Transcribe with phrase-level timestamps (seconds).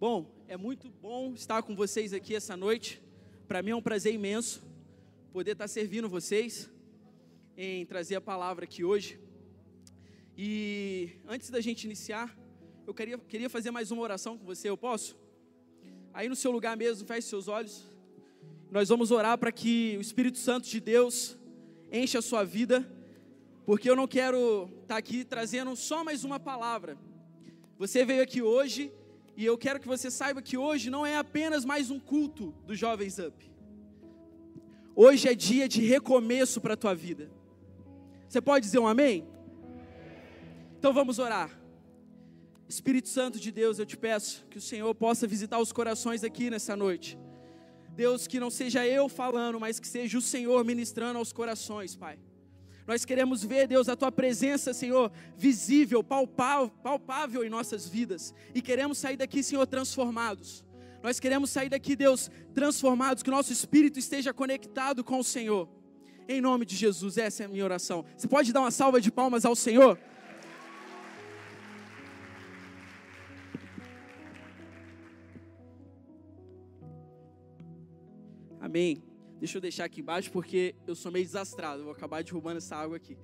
[0.00, 3.02] Bom, é muito bom estar com vocês aqui essa noite.
[3.46, 4.62] Para mim é um prazer imenso
[5.30, 6.70] poder estar servindo vocês
[7.54, 9.20] em trazer a palavra aqui hoje.
[10.38, 12.34] E antes da gente iniciar,
[12.86, 15.18] eu queria, queria fazer mais uma oração com você, eu posso?
[16.14, 17.86] Aí no seu lugar mesmo, feche seus olhos.
[18.70, 21.36] Nós vamos orar para que o Espírito Santo de Deus
[21.92, 22.90] encha a sua vida,
[23.66, 26.96] porque eu não quero estar aqui trazendo só mais uma palavra.
[27.76, 28.90] Você veio aqui hoje
[29.40, 32.78] e eu quero que você saiba que hoje não é apenas mais um culto dos
[32.78, 33.50] Jovens Up.
[34.94, 37.30] Hoje é dia de recomeço para a tua vida.
[38.28, 39.26] Você pode dizer um amém?
[40.78, 41.58] Então vamos orar.
[42.68, 46.50] Espírito Santo de Deus, eu te peço que o Senhor possa visitar os corações aqui
[46.50, 47.18] nessa noite.
[47.96, 52.18] Deus, que não seja eu falando, mas que seja o Senhor ministrando aos corações, Pai.
[52.90, 58.34] Nós queremos ver, Deus, a tua presença, Senhor, visível, palpável, palpável em nossas vidas.
[58.52, 60.64] E queremos sair daqui, Senhor, transformados.
[61.00, 65.68] Nós queremos sair daqui, Deus, transformados, que o nosso espírito esteja conectado com o Senhor.
[66.28, 68.04] Em nome de Jesus, essa é a minha oração.
[68.16, 69.96] Você pode dar uma salva de palmas ao Senhor?
[78.60, 79.09] Amém.
[79.40, 81.82] Deixa eu deixar aqui embaixo porque eu sou meio desastrado.
[81.82, 83.16] Vou acabar derrubando essa água aqui.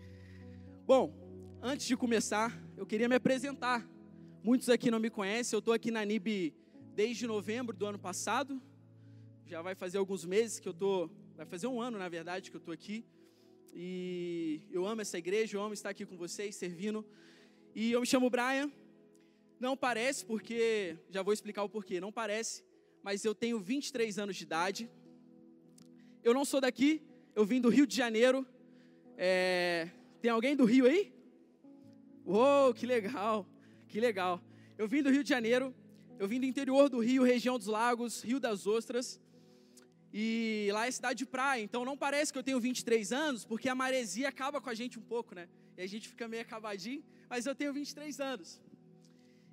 [0.86, 1.14] Bom,
[1.60, 3.86] antes de começar, eu queria me apresentar.
[4.42, 5.54] Muitos aqui não me conhecem.
[5.54, 6.54] Eu estou aqui na NIB
[6.94, 8.62] desde novembro do ano passado.
[9.44, 11.10] Já vai fazer alguns meses que eu estou.
[11.36, 13.04] Vai fazer um ano, na verdade, que eu estou aqui.
[13.74, 17.04] E eu amo essa igreja, eu amo estar aqui com vocês, servindo.
[17.74, 18.72] E eu me chamo Brian.
[19.60, 20.96] Não parece, porque.
[21.10, 22.00] Já vou explicar o porquê.
[22.00, 22.64] Não parece,
[23.02, 24.90] mas eu tenho 23 anos de idade.
[26.26, 27.00] Eu não sou daqui,
[27.36, 28.44] eu vim do Rio de Janeiro.
[29.16, 29.88] É...
[30.20, 31.14] Tem alguém do Rio aí?
[32.24, 33.46] Uou, que legal,
[33.86, 34.42] que legal.
[34.76, 35.72] Eu vim do Rio de Janeiro,
[36.18, 39.20] eu vim do interior do Rio, região dos lagos, Rio das Ostras.
[40.12, 43.68] E lá é cidade de praia, então não parece que eu tenho 23 anos, porque
[43.68, 45.48] a maresia acaba com a gente um pouco, né?
[45.78, 48.60] E a gente fica meio acabadinho, mas eu tenho 23 anos.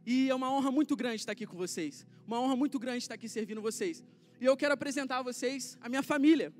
[0.08, 2.03] E é uma honra muito grande estar aqui com vocês.
[2.26, 4.03] Uma honra muito grande estar aqui servindo vocês.
[4.42, 6.52] E eu quero apresentar a vocês a minha família.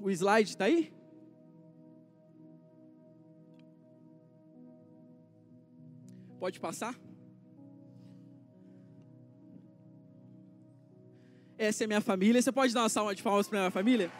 [0.00, 0.92] O slide está aí?
[6.38, 6.94] Pode passar?
[11.56, 12.42] Essa é minha família.
[12.42, 14.10] Você pode dar uma salva de palmas para minha família?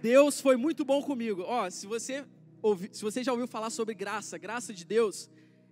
[0.00, 1.42] Deus foi muito bom comigo.
[1.42, 2.24] Ó, se você
[2.62, 5.28] ouvi, se você já ouviu falar sobre graça, graça de Deus,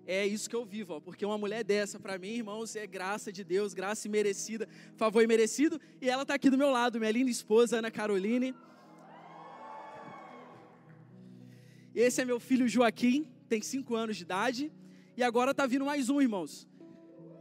[0.06, 3.32] é isso que eu vivo, ó, porque uma mulher dessa, para mim, irmãos, é graça
[3.32, 5.81] de Deus, graça merecida, favor imerecido.
[6.00, 8.54] E ela está aqui do meu lado, minha linda esposa, Ana Caroline.
[11.94, 14.72] Esse é meu filho Joaquim, tem cinco anos de idade.
[15.16, 16.69] E agora está vindo mais um, irmãos.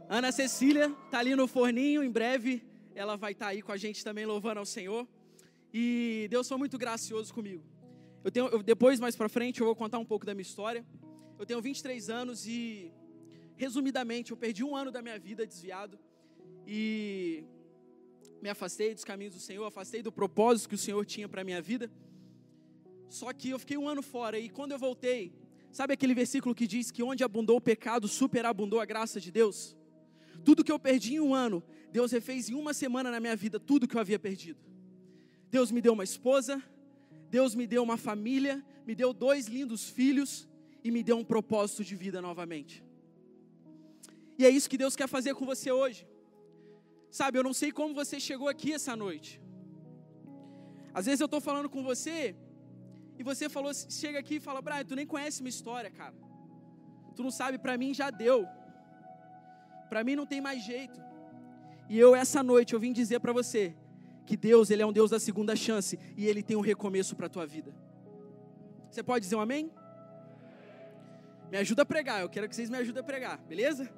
[0.08, 2.62] Ana Cecília está ali no forninho, em breve
[2.94, 5.06] ela vai estar tá aí com a gente também louvando ao Senhor.
[5.72, 7.62] E Deus foi muito gracioso comigo.
[8.22, 10.86] Eu tenho, eu, depois, mais para frente, eu vou contar um pouco da minha história.
[11.38, 12.92] Eu tenho 23 anos e,
[13.56, 15.98] resumidamente, eu perdi um ano da minha vida desviado
[16.66, 17.44] e
[18.40, 21.60] me afastei dos caminhos do Senhor, afastei do propósito que o Senhor tinha para minha
[21.60, 21.90] vida.
[23.08, 25.32] Só que eu fiquei um ano fora e quando eu voltei,
[25.72, 29.76] sabe aquele versículo que diz que onde abundou o pecado, superabundou a graça de Deus?
[30.44, 33.58] Tudo que eu perdi em um ano, Deus refez em uma semana na minha vida
[33.58, 34.60] tudo que eu havia perdido.
[35.50, 36.62] Deus me deu uma esposa,
[37.28, 40.48] Deus me deu uma família, me deu dois lindos filhos,
[40.84, 42.84] e me deu um propósito de vida novamente.
[44.38, 46.06] E é isso que Deus quer fazer com você hoje.
[47.10, 49.40] Sabe, eu não sei como você chegou aqui essa noite.
[50.92, 52.36] Às vezes eu estou falando com você
[53.18, 56.14] e você falou, chega aqui e fala, Brian, tu nem conhece minha história, cara.
[57.16, 58.46] Tu não sabe, para mim já deu.
[59.88, 61.00] Para mim não tem mais jeito.
[61.88, 63.74] E eu essa noite eu vim dizer para você
[64.26, 67.28] que Deus, ele é um Deus da segunda chance e ele tem um recomeço para
[67.28, 67.74] tua vida.
[68.90, 69.70] Você pode dizer um amém?
[71.54, 73.88] Me ajuda a pregar, eu quero que vocês me ajudem a pregar, beleza?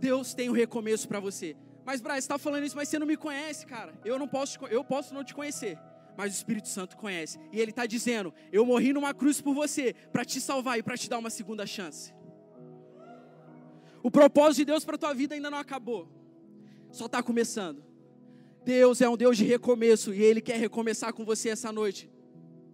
[0.00, 1.54] Deus tem um recomeço para você.
[1.84, 3.92] Mas, Braz, está falando isso, mas você não me conhece, cara.
[4.02, 5.78] Eu não posso, eu posso não te conhecer,
[6.16, 7.38] mas o Espírito Santo conhece.
[7.52, 10.96] E Ele está dizendo: Eu morri numa cruz por você, para te salvar e para
[10.96, 12.14] te dar uma segunda chance.
[14.02, 16.08] O propósito de Deus para tua vida ainda não acabou,
[16.90, 17.84] só está começando.
[18.64, 22.10] Deus é um Deus de recomeço e Ele quer recomeçar com você essa noite.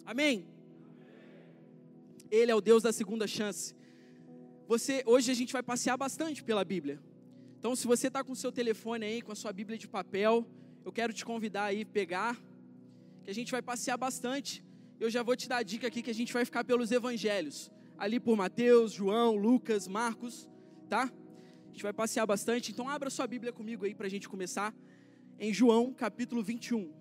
[0.06, 0.57] Amém?
[2.30, 3.74] Ele é o Deus da segunda chance.
[4.66, 7.00] Você, hoje a gente vai passear bastante pela Bíblia.
[7.58, 10.46] Então, se você está com o seu telefone aí, com a sua Bíblia de papel,
[10.84, 12.38] eu quero te convidar aí pegar,
[13.22, 14.62] que a gente vai passear bastante.
[15.00, 17.70] Eu já vou te dar a dica aqui que a gente vai ficar pelos Evangelhos.
[17.96, 20.48] ali por Mateus, João, Lucas, Marcos,
[20.88, 21.10] tá?
[21.64, 24.72] A gente vai passear bastante, então abra sua Bíblia comigo aí para a gente começar
[25.36, 26.97] em João capítulo 21.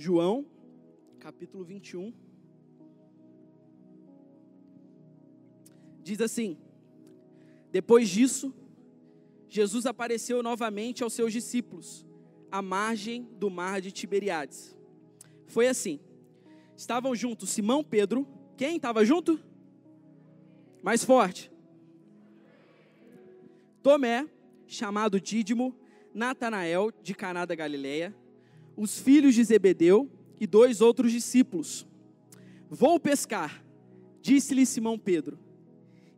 [0.00, 0.46] João
[1.18, 2.14] capítulo 21.
[6.04, 6.56] Diz assim:
[7.72, 8.54] Depois disso,
[9.48, 12.06] Jesus apareceu novamente aos seus discípulos,
[12.48, 14.76] à margem do mar de Tiberiades.
[15.48, 15.98] Foi assim:
[16.76, 18.24] estavam juntos Simão Pedro,
[18.56, 19.40] quem estava junto?
[20.80, 21.50] Mais forte.
[23.82, 24.28] Tomé,
[24.64, 25.74] chamado Dídimo,
[26.14, 28.14] Natanael, de Caná da Galileia,
[28.78, 30.08] os filhos de Zebedeu
[30.38, 31.84] e dois outros discípulos.
[32.70, 33.64] Vou pescar,
[34.22, 35.36] disse-lhe Simão Pedro.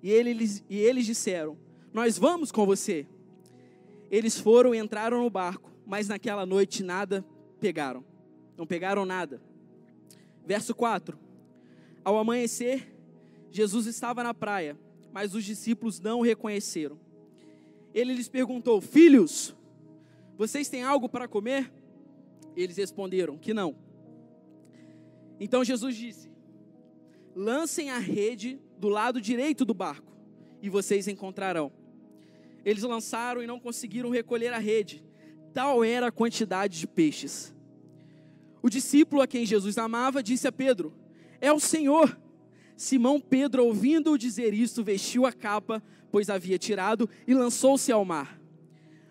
[0.03, 1.57] E eles, e eles disseram:
[1.93, 3.07] Nós vamos com você.
[4.11, 7.25] Eles foram e entraram no barco, mas naquela noite nada
[7.59, 8.05] pegaram.
[8.59, 9.41] Não pegaram nada.
[10.47, 11.19] Verso 4:
[12.05, 12.95] Ao amanhecer,
[13.51, 14.79] Jesus estava na praia,
[15.15, 17.01] mas os discípulos não o reconheceram.
[17.95, 19.57] Ele lhes perguntou: Filhos,
[20.37, 21.80] vocês têm algo para comer?
[22.56, 23.76] Eles responderam que não.
[25.38, 26.31] Então Jesus disse:
[27.35, 30.12] Lancem a rede do lado direito do barco,
[30.61, 31.73] e vocês encontrarão.
[32.64, 35.02] Eles lançaram e não conseguiram recolher a rede,
[35.52, 37.55] tal era a quantidade de peixes.
[38.62, 40.93] O discípulo a quem Jesus amava disse a Pedro:
[41.41, 42.19] É o Senhor.
[42.76, 48.39] Simão Pedro, ouvindo-o dizer isto, vestiu a capa, pois havia tirado, e lançou-se ao mar.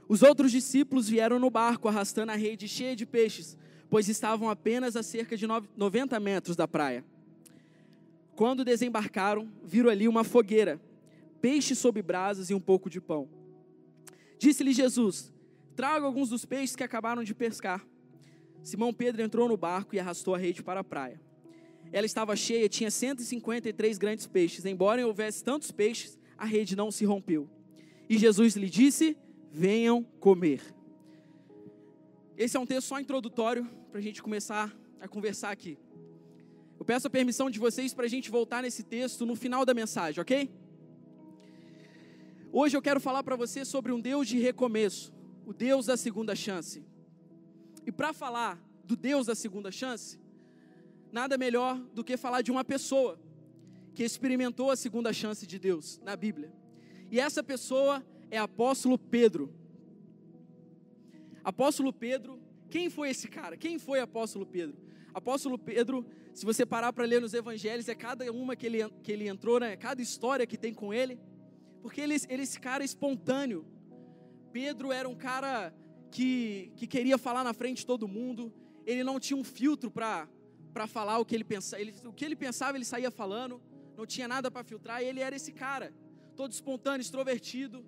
[0.09, 3.55] Os outros discípulos vieram no barco, arrastando a rede cheia de peixes,
[3.91, 7.05] pois estavam apenas a cerca de 90 metros da praia.
[8.35, 10.81] Quando desembarcaram, viram ali uma fogueira,
[11.39, 13.29] peixe sob brasas e um pouco de pão.
[14.39, 15.31] Disse-lhe Jesus:
[15.75, 17.85] Traga alguns dos peixes que acabaram de pescar.
[18.63, 21.21] Simão Pedro entrou no barco e arrastou a rede para a praia.
[21.91, 24.65] Ela estava cheia, tinha 153 grandes peixes.
[24.65, 27.47] Embora houvesse tantos peixes, a rede não se rompeu.
[28.09, 29.15] E Jesus lhe disse:
[29.51, 30.61] Venham comer.
[32.37, 35.77] Esse é um texto só introdutório para a gente começar a conversar aqui.
[36.79, 39.73] Eu peço a permissão de vocês para a gente voltar nesse texto no final da
[39.73, 40.49] mensagem, ok?
[42.51, 45.13] Hoje eu quero falar para você sobre um Deus de recomeço,
[45.45, 46.83] o Deus da segunda chance.
[47.85, 50.19] E para falar do Deus da segunda chance,
[51.11, 53.19] nada melhor do que falar de uma pessoa
[53.93, 56.53] que experimentou a segunda chance de Deus na Bíblia.
[57.11, 59.53] E essa pessoa é apóstolo Pedro.
[61.43, 62.39] Apóstolo Pedro,
[62.69, 63.57] quem foi esse cara?
[63.57, 64.77] Quem foi apóstolo Pedro?
[65.13, 66.05] Apóstolo Pedro
[66.39, 69.59] se você parar para ler nos evangelhos, é cada uma que ele, que ele entrou,
[69.59, 69.75] né?
[69.75, 71.19] cada história que tem com ele,
[71.81, 73.65] porque ele, ele esse cara espontâneo.
[74.51, 75.73] Pedro era um cara
[76.09, 78.53] que, que queria falar na frente de todo mundo,
[78.85, 80.29] ele não tinha um filtro para
[80.87, 83.61] falar o que ele pensava, ele, o que ele pensava ele saía falando,
[83.97, 85.93] não tinha nada para filtrar, ele era esse cara,
[86.37, 87.85] todo espontâneo, extrovertido.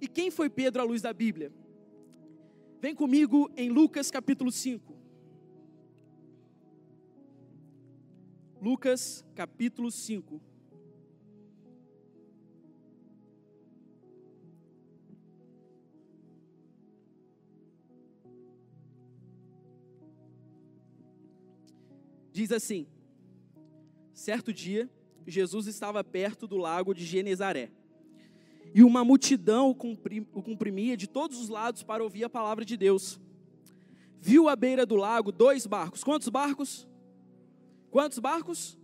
[0.00, 1.52] E quem foi Pedro à luz da Bíblia?
[2.80, 4.94] Vem comigo em Lucas capítulo 5.
[8.60, 10.40] Lucas capítulo 5.
[22.32, 22.86] Diz assim:
[24.12, 24.90] Certo dia,
[25.26, 27.70] Jesus estava perto do lago de Genezaré.
[28.76, 33.18] E uma multidão o comprimia de todos os lados para ouvir a palavra de Deus.
[34.20, 36.04] Viu à beira do lago dois barcos.
[36.04, 36.86] Quantos barcos?
[37.90, 38.78] Quantos barcos?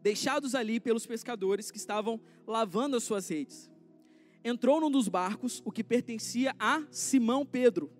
[0.00, 3.70] Deixados ali pelos pescadores que estavam lavando as suas redes.
[4.42, 7.92] Entrou num dos barcos, o que pertencia a Simão Pedro,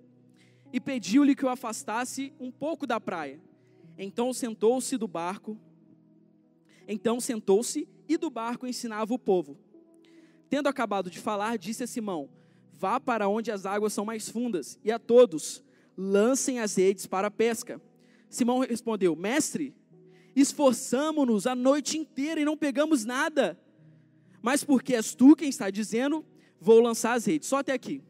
[0.73, 3.43] e pediu-lhe que o afastasse um pouco da praia.
[3.99, 5.61] Então sentou-se do barco.
[6.89, 9.59] Então sentou-se e do barco ensinava o povo.
[10.49, 12.29] Tendo acabado de falar, disse a Simão:
[12.73, 15.65] Vá para onde as águas são mais fundas, e a todos
[15.97, 17.81] lancem as redes para a pesca.
[18.29, 19.75] Simão respondeu: Mestre,
[20.35, 23.59] esforçamo-nos a noite inteira e não pegamos nada.
[24.43, 26.25] Mas porque és tu quem está dizendo,
[26.61, 27.49] vou lançar as redes.
[27.49, 28.03] Só até aqui.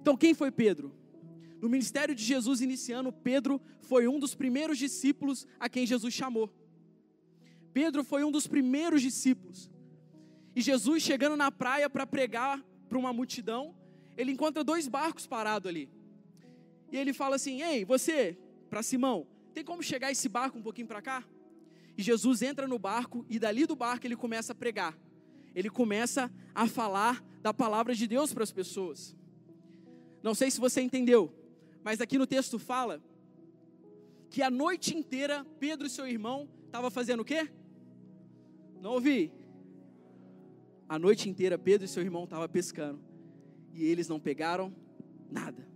[0.00, 0.92] Então, quem foi Pedro?
[1.60, 6.50] No ministério de Jesus iniciando, Pedro foi um dos primeiros discípulos a quem Jesus chamou.
[7.72, 9.70] Pedro foi um dos primeiros discípulos.
[10.58, 13.76] E Jesus, chegando na praia para pregar para uma multidão,
[14.16, 15.88] ele encontra dois barcos parados ali.
[16.90, 18.36] E ele fala assim: Ei, você,
[18.68, 19.24] para Simão,
[19.54, 21.22] tem como chegar esse barco um pouquinho para cá?
[21.96, 24.98] E Jesus entra no barco e dali do barco ele começa a pregar.
[25.54, 29.16] Ele começa a falar da palavra de Deus para as pessoas.
[30.24, 31.32] Não sei se você entendeu,
[31.84, 33.00] mas aqui no texto fala
[34.28, 37.48] que a noite inteira Pedro e seu irmão estavam fazendo o quê?
[38.80, 39.37] Não ouvi.
[40.88, 43.00] A noite inteira Pedro e seu irmão estavam pescando
[43.74, 44.74] e eles não pegaram
[45.30, 45.68] nada.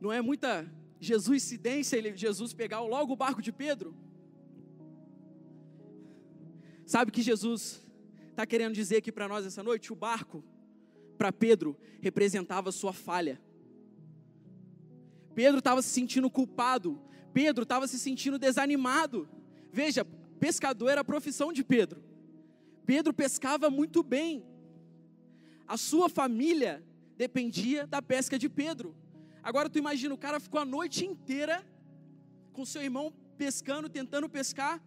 [0.00, 3.94] Não é muita Jesuscidência ele, Jesus pegar logo o barco de Pedro?
[6.86, 7.86] Sabe que Jesus
[8.30, 9.92] está querendo dizer aqui para nós essa noite?
[9.92, 10.42] O barco,
[11.18, 13.40] para Pedro, representava sua falha.
[15.34, 16.98] Pedro estava se sentindo culpado,
[17.34, 19.28] Pedro estava se sentindo desanimado.
[19.70, 20.04] Veja,
[20.38, 22.05] pescador era a profissão de Pedro.
[22.86, 24.46] Pedro pescava muito bem.
[25.66, 26.82] A sua família
[27.16, 28.94] dependia da pesca de Pedro.
[29.42, 31.66] Agora tu imagina, o cara ficou a noite inteira
[32.52, 34.80] com seu irmão pescando, tentando pescar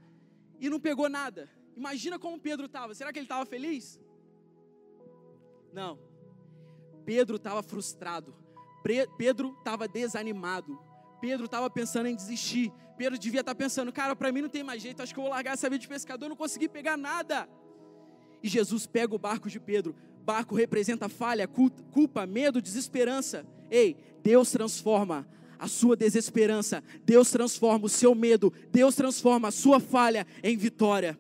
[0.60, 1.50] e não pegou nada.
[1.75, 2.96] Imagina como Pedro estava.
[2.96, 4.00] Será que ele estava feliz?
[5.74, 6.00] Não.
[7.06, 8.34] Pedro estava frustrado.
[9.18, 10.79] Pedro estava desanimado.
[11.20, 12.72] Pedro estava pensando em desistir.
[12.98, 15.24] Pedro devia estar tá pensando, cara, para mim não tem mais jeito, acho que eu
[15.24, 17.48] vou largar essa vida de pescador, não consegui pegar nada.
[18.41, 19.96] E Jesus pega o barco de Pedro.
[20.25, 23.46] Barco representa falha, culpa, medo, desesperança.
[23.69, 25.27] Ei, Deus transforma
[25.58, 31.19] a sua desesperança, Deus transforma o seu medo, Deus transforma a sua falha em vitória.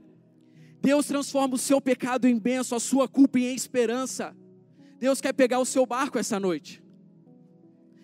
[0.81, 4.33] Deus transforma o seu pecado em bênção, a sua culpa em esperança.
[4.97, 6.81] Deus quer pegar o seu barco essa noite.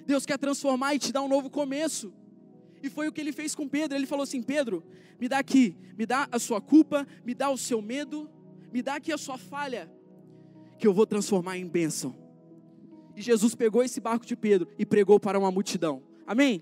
[0.05, 2.13] Deus quer transformar e te dar um novo começo.
[2.83, 3.97] E foi o que ele fez com Pedro.
[3.97, 4.83] Ele falou assim: Pedro,
[5.19, 8.29] me dá aqui, me dá a sua culpa, me dá o seu medo,
[8.75, 9.89] me dá aqui a sua falha,
[10.77, 12.13] que eu vou transformar em bênção.
[13.15, 16.03] E Jesus pegou esse barco de Pedro e pregou para uma multidão.
[16.27, 16.61] Amém?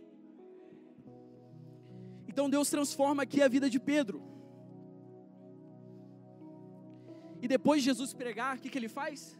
[2.27, 4.21] Então Deus transforma aqui a vida de Pedro.
[7.41, 9.35] E depois de Jesus pregar, o que, que ele faz?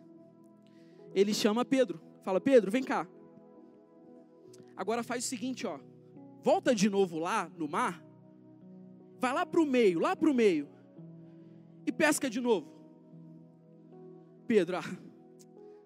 [1.13, 2.01] Ele chama Pedro.
[2.23, 3.07] Fala, Pedro, vem cá.
[4.75, 5.79] Agora faz o seguinte, ó.
[6.41, 8.03] Volta de novo lá no mar.
[9.19, 10.72] Vai lá para o meio, lá para o meio.
[11.85, 12.71] E pesca de novo.
[14.47, 14.83] Pedro, ah,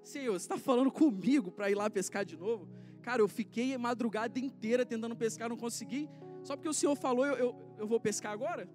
[0.04, 2.68] Senhor, você está falando comigo para ir lá pescar de novo?
[3.02, 6.10] Cara, eu fiquei a madrugada inteira tentando pescar, não consegui.
[6.44, 8.70] Só porque o Senhor falou, eu, eu, eu vou pescar agora?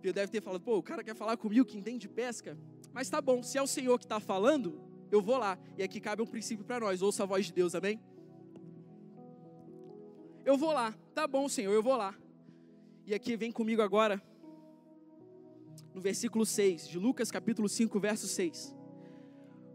[0.00, 2.58] Pedro deve ter falado, pô, o cara quer falar comigo que entende de pesca.
[2.92, 4.80] Mas tá bom, se é o Senhor que está falando,
[5.10, 5.56] eu vou lá.
[5.78, 8.00] E aqui cabe um princípio para nós, ouça a voz de Deus, amém?
[10.44, 12.14] Eu vou lá, tá bom, Senhor, eu vou lá.
[13.06, 14.20] E aqui vem comigo agora,
[15.94, 18.74] no versículo 6, de Lucas capítulo 5, verso 6.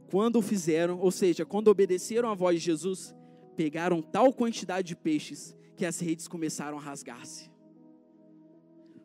[0.09, 3.13] Quando o fizeram, ou seja, quando obedeceram à voz de Jesus,
[3.55, 7.51] pegaram tal quantidade de peixes que as redes começaram a rasgar-se.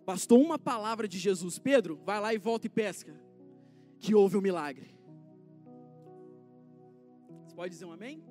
[0.07, 3.14] Bastou uma palavra de Jesus, Pedro, vai lá e volta e pesca,
[3.99, 4.97] que houve um milagre.
[7.45, 8.23] Você pode dizer um amém?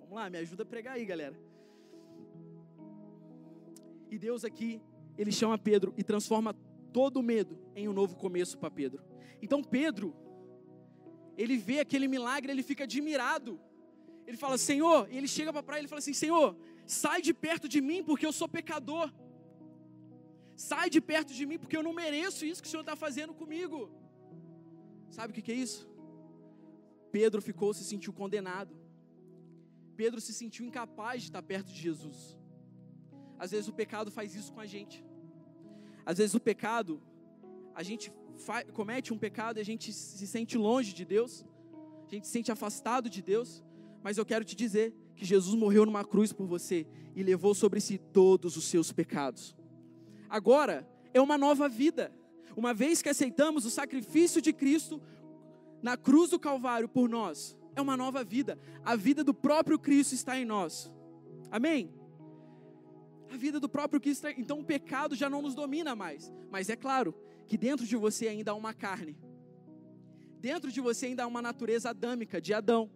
[0.00, 1.38] Vamos lá, me ajuda a pregar aí, galera.
[4.10, 4.80] E Deus aqui,
[5.18, 6.54] ele chama Pedro e transforma
[6.98, 9.00] todo o medo em um novo começo para Pedro.
[9.44, 10.08] Então Pedro,
[11.42, 13.52] ele vê aquele milagre, ele fica admirado.
[14.26, 17.32] Ele fala, Senhor, e ele chega para a praia ele fala assim: Senhor, sai de
[17.32, 19.06] perto de mim porque eu sou pecador.
[20.56, 23.32] Sai de perto de mim porque eu não mereço isso que o Senhor está fazendo
[23.32, 23.78] comigo.
[25.08, 25.88] Sabe o que, que é isso?
[27.12, 28.74] Pedro ficou, se sentiu condenado.
[30.00, 32.36] Pedro se sentiu incapaz de estar perto de Jesus.
[33.38, 34.98] Às vezes o pecado faz isso com a gente.
[36.08, 37.02] Às vezes o pecado,
[37.74, 38.10] a gente
[38.72, 41.44] comete um pecado e a gente se sente longe de Deus,
[42.06, 43.62] a gente se sente afastado de Deus,
[44.02, 47.78] mas eu quero te dizer que Jesus morreu numa cruz por você e levou sobre
[47.78, 49.54] si todos os seus pecados.
[50.30, 52.10] Agora é uma nova vida.
[52.56, 55.02] Uma vez que aceitamos o sacrifício de Cristo
[55.82, 58.58] na cruz do Calvário por nós, é uma nova vida.
[58.82, 60.90] A vida do próprio Cristo está em nós.
[61.50, 61.92] Amém?
[63.30, 66.32] A vida do próprio Cristo, então o pecado já não nos domina mais.
[66.50, 67.14] Mas é claro,
[67.46, 69.18] que dentro de você ainda há uma carne.
[70.40, 72.90] Dentro de você ainda há uma natureza adâmica de Adão.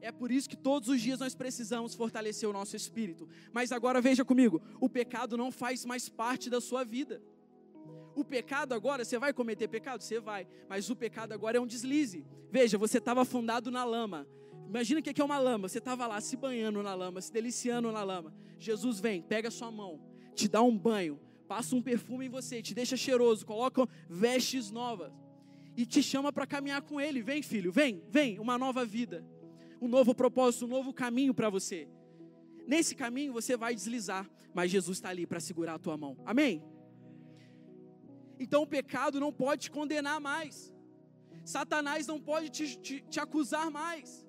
[0.00, 3.28] É por isso que todos os dias nós precisamos fortalecer o nosso espírito.
[3.52, 7.22] Mas agora veja comigo: o pecado não faz mais parte da sua vida.
[8.14, 10.02] O pecado agora, você vai cometer pecado?
[10.02, 10.46] Você vai.
[10.68, 12.24] Mas o pecado agora é um deslize.
[12.50, 14.26] Veja, você estava afundado na lama.
[14.68, 15.68] Imagina o que é uma lama.
[15.68, 18.34] Você estava lá se banhando na lama, se deliciando na lama.
[18.58, 20.00] Jesus vem, pega sua mão,
[20.34, 25.12] te dá um banho, passa um perfume em você, te deixa cheiroso, coloca vestes novas
[25.76, 27.22] e te chama para caminhar com Ele.
[27.22, 29.24] Vem, filho, vem, vem, uma nova vida,
[29.80, 31.88] um novo propósito, um novo caminho para você.
[32.66, 36.16] Nesse caminho você vai deslizar, mas Jesus está ali para segurar a tua mão.
[36.24, 36.62] Amém?
[38.38, 40.74] Então o pecado não pode te condenar mais.
[41.44, 44.25] Satanás não pode te, te, te acusar mais,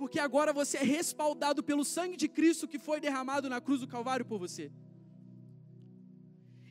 [0.00, 3.86] porque agora você é respaldado pelo sangue de Cristo que foi derramado na cruz do
[3.86, 4.72] Calvário por você.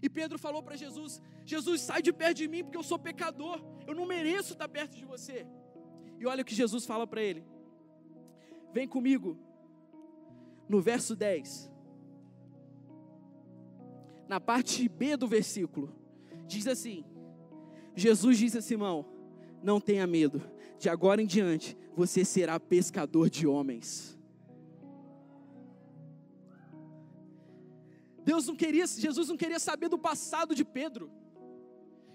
[0.01, 3.63] E Pedro falou para Jesus: Jesus, sai de perto de mim, porque eu sou pecador,
[3.85, 5.45] eu não mereço estar perto de você.
[6.19, 7.43] E olha o que Jesus fala para ele:
[8.73, 9.37] Vem comigo,
[10.67, 11.71] no verso 10,
[14.27, 15.93] na parte B do versículo,
[16.47, 17.05] diz assim:
[17.95, 19.05] Jesus disse a Simão:
[19.61, 20.41] Não tenha medo,
[20.79, 24.17] de agora em diante você será pescador de homens.
[28.23, 31.11] Deus não queria, Jesus não queria saber do passado de Pedro.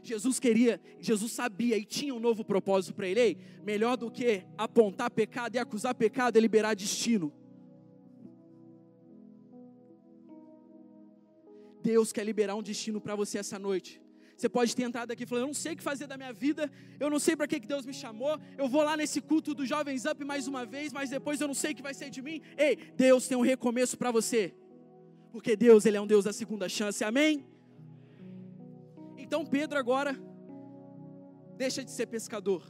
[0.02, 3.21] Jesus queria, Jesus sabia e tinha um novo propósito para ele.
[3.21, 7.33] Ei, melhor do que apontar pecado e acusar pecado é liberar destino.
[11.83, 14.03] Deus quer liberar um destino para você essa noite.
[14.37, 16.71] Você pode ter entrado aqui falando, eu não sei o que fazer da minha vida,
[16.99, 20.05] eu não sei para que Deus me chamou, eu vou lá nesse culto do Jovens
[20.05, 22.41] Up mais uma vez, mas depois eu não sei o que vai ser de mim.
[22.57, 24.55] Ei, Deus tem um recomeço para você
[25.35, 27.45] porque Deus ele é um Deus da segunda chance, amém?
[29.19, 30.17] Então Pedro agora
[31.57, 32.62] deixa de ser pescador.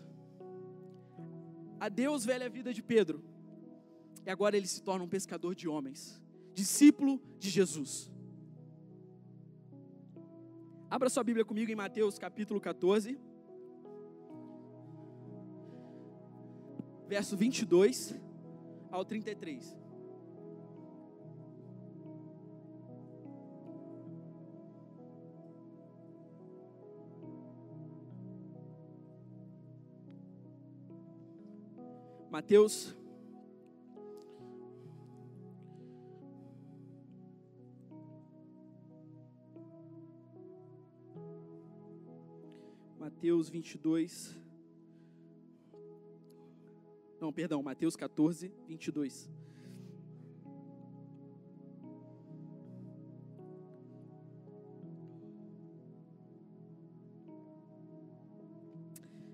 [1.78, 3.22] A Deus velha vida de Pedro.
[4.24, 6.22] E agora ele se torna um pescador de homens,
[6.54, 8.10] discípulo de Jesus.
[10.94, 13.18] Abra sua Bíblia comigo em Mateus capítulo 14,
[17.08, 18.14] verso 22
[18.92, 19.76] ao 33.
[32.30, 33.03] Mateus.
[43.24, 44.38] Mateus 22.
[47.18, 49.30] Não, perdão, Mateus 14, 22.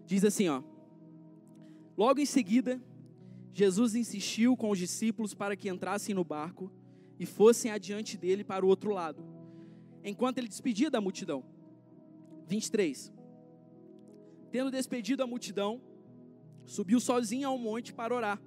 [0.07, 0.62] Diz assim, ó.
[1.98, 2.81] Logo em seguida,
[3.53, 6.70] Jesus insistiu com os discípulos para que entrassem no barco
[7.18, 9.24] e fossem adiante dele para o outro lado,
[10.05, 11.44] enquanto ele despedia da multidão.
[12.46, 13.18] 23.
[14.50, 15.80] Tendo despedido a multidão,
[16.64, 18.40] subiu sozinho ao monte para orar.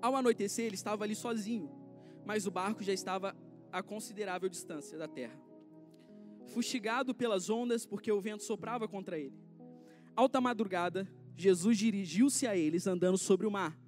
[0.00, 1.70] Ao anoitecer, ele estava ali sozinho,
[2.24, 3.36] mas o barco já estava
[3.70, 5.40] a considerável distância da terra.
[6.46, 9.38] Fustigado pelas ondas, porque o vento soprava contra ele.
[10.14, 13.78] Alta madrugada, Jesus dirigiu-se a eles andando sobre o mar.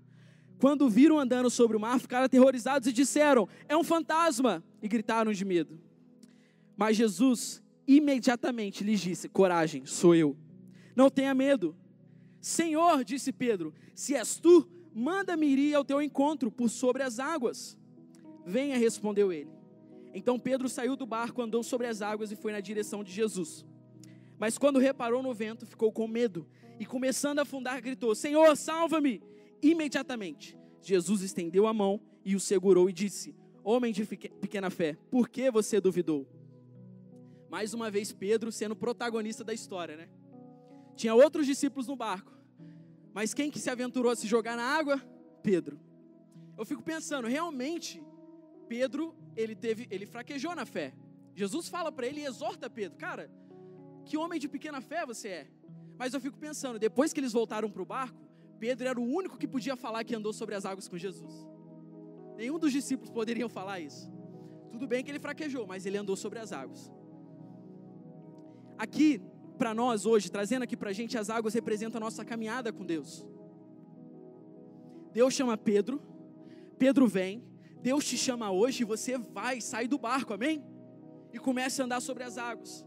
[0.58, 4.64] Quando viram andando sobre o mar, ficaram aterrorizados e disseram: É um fantasma!
[4.80, 5.80] E gritaram de medo.
[6.76, 10.36] Mas Jesus imediatamente lhes disse: Coragem, sou eu.
[10.94, 11.76] Não tenha medo.
[12.40, 17.78] Senhor, disse Pedro, se és tu, manda-me ir ao teu encontro por sobre as águas.
[18.44, 19.50] Venha, respondeu ele.
[20.12, 23.64] Então Pedro saiu do barco, andou sobre as águas e foi na direção de Jesus.
[24.38, 26.46] Mas quando reparou no vento, ficou com medo
[26.78, 29.22] e, começando a afundar, gritou: Senhor, salva-me!
[29.62, 35.28] Imediatamente, Jesus estendeu a mão e o segurou e disse: Homem de pequena fé, por
[35.28, 36.28] que você duvidou?
[37.48, 40.08] Mais uma vez, Pedro sendo protagonista da história, né?
[40.94, 42.32] Tinha outros discípulos no barco,
[43.12, 45.00] mas quem que se aventurou a se jogar na água?
[45.42, 45.78] Pedro.
[46.56, 48.02] Eu fico pensando, realmente,
[48.68, 50.94] Pedro, ele teve, ele fraquejou na fé.
[51.34, 53.30] Jesus fala para ele e exorta Pedro, cara,
[54.04, 55.46] que homem de pequena fé você é.
[55.98, 58.20] Mas eu fico pensando, depois que eles voltaram para o barco,
[58.58, 61.48] Pedro era o único que podia falar que andou sobre as águas com Jesus.
[62.36, 64.10] Nenhum dos discípulos poderiam falar isso.
[64.70, 66.90] Tudo bem que ele fraquejou, mas ele andou sobre as águas.
[68.76, 69.20] Aqui,
[69.58, 72.84] para nós hoje, trazendo aqui para a gente, as águas representam a nossa caminhada com
[72.84, 73.26] Deus.
[75.12, 76.02] Deus chama Pedro,
[76.78, 77.44] Pedro vem,
[77.80, 80.64] Deus te chama hoje e você vai, sai do barco, amém?
[81.32, 82.84] E começa a andar sobre as águas.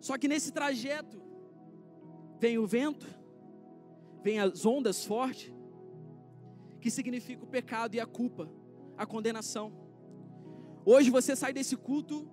[0.00, 1.20] Só que nesse trajeto,
[2.38, 3.06] vem o vento,
[4.22, 5.52] vem as ondas fortes,
[6.80, 8.48] que significa o pecado e a culpa,
[8.96, 9.72] a condenação.
[10.84, 12.28] Hoje você sai desse culto,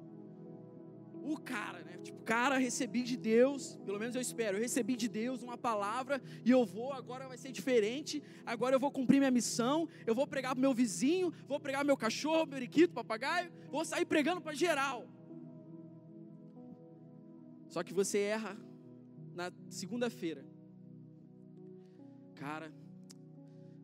[1.33, 1.97] o cara, né?
[2.03, 6.21] Tipo, cara, recebi de Deus, pelo menos eu espero, eu recebi de Deus uma palavra
[6.43, 10.27] e eu vou, agora vai ser diferente, agora eu vou cumprir minha missão, eu vou
[10.27, 15.07] pregar pro meu vizinho, vou pregar meu cachorro, periquito, papagaio, vou sair pregando para geral.
[17.67, 18.57] Só que você erra
[19.33, 20.45] na segunda-feira.
[22.35, 22.71] Cara,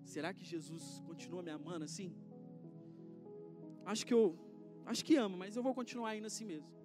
[0.04, 2.14] será que Jesus continua me amando assim?
[3.86, 4.38] Acho que eu,
[4.86, 6.81] acho que ama, mas eu vou continuar indo assim mesmo.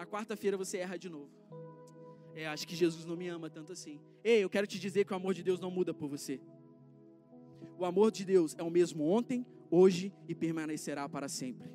[0.00, 1.28] Na quarta-feira você erra de novo.
[2.34, 4.00] É, acho que Jesus não me ama tanto assim.
[4.24, 6.40] Ei, eu quero te dizer que o amor de Deus não muda por você.
[7.78, 11.70] O amor de Deus é o mesmo ontem, hoje e permanecerá para sempre.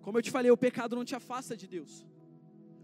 [0.00, 2.06] Como eu te falei, o pecado não te afasta de Deus.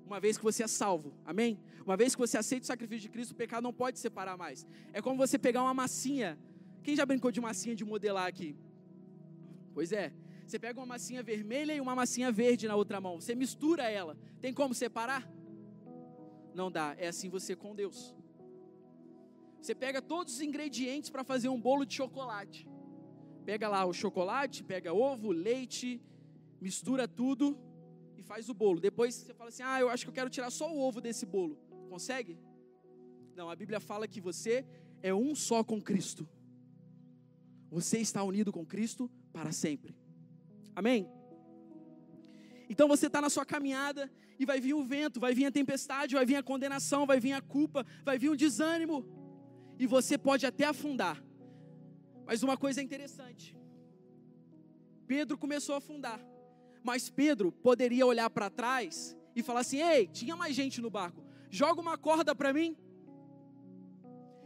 [0.04, 1.58] Uma vez que você é salvo, amém?
[1.86, 4.66] Uma vez que você aceita o sacrifício de Cristo, o pecado não pode separar mais.
[4.92, 6.38] É como você pegar uma massinha.
[6.82, 8.54] Quem já brincou de massinha de modelar aqui?
[9.72, 10.12] Pois é.
[10.46, 13.20] Você pega uma massinha vermelha e uma massinha verde na outra mão.
[13.20, 14.16] Você mistura ela.
[14.40, 15.28] Tem como separar?
[16.54, 16.94] Não dá.
[16.98, 18.14] É assim você com Deus.
[19.60, 22.68] Você pega todos os ingredientes para fazer um bolo de chocolate.
[23.44, 26.00] Pega lá o chocolate, pega ovo, leite,
[26.60, 27.58] mistura tudo
[28.16, 28.80] e faz o bolo.
[28.80, 31.24] Depois você fala assim: "Ah, eu acho que eu quero tirar só o ovo desse
[31.24, 31.58] bolo".
[31.88, 32.38] Consegue?
[33.34, 34.66] Não, a Bíblia fala que você
[35.02, 36.28] é um só com Cristo.
[37.70, 39.94] Você está unido com Cristo para sempre.
[40.74, 41.08] Amém?
[42.68, 46.14] Então você está na sua caminhada e vai vir o vento, vai vir a tempestade,
[46.14, 49.06] vai vir a condenação, vai vir a culpa, vai vir o desânimo.
[49.78, 51.22] E você pode até afundar.
[52.26, 53.56] Mas uma coisa é interessante.
[55.06, 56.20] Pedro começou a afundar.
[56.82, 61.24] Mas Pedro poderia olhar para trás e falar assim: Ei, tinha mais gente no barco,
[61.50, 62.76] joga uma corda para mim.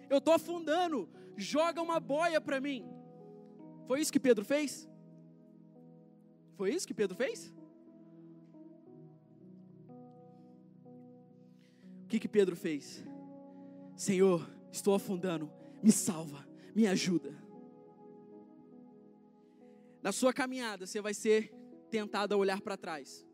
[0.09, 2.85] Eu estou afundando, joga uma boia para mim.
[3.87, 4.88] Foi isso que Pedro fez?
[6.59, 7.55] Foi isso que Pedro fez?
[12.03, 13.05] O que, que Pedro fez?
[13.97, 15.49] Senhor, estou afundando,
[15.81, 16.44] me salva,
[16.75, 17.33] me ajuda.
[20.03, 21.53] Na sua caminhada, você vai ser
[21.92, 23.25] tentado a olhar para trás.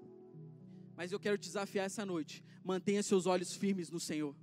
[0.95, 2.45] Mas eu quero te desafiar essa noite.
[2.63, 4.37] Mantenha seus olhos firmes no Senhor.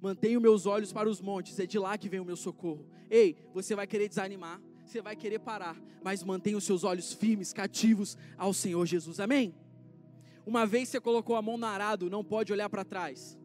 [0.00, 2.88] Mantenha meus olhos para os montes, é de lá que vem o meu socorro.
[3.10, 7.52] Ei, você vai querer desanimar, você vai querer parar, mas mantenha os seus olhos firmes,
[7.52, 9.18] cativos ao Senhor Jesus.
[9.20, 9.54] Amém?
[10.46, 13.38] Uma vez você colocou a mão no arado, não pode olhar para trás.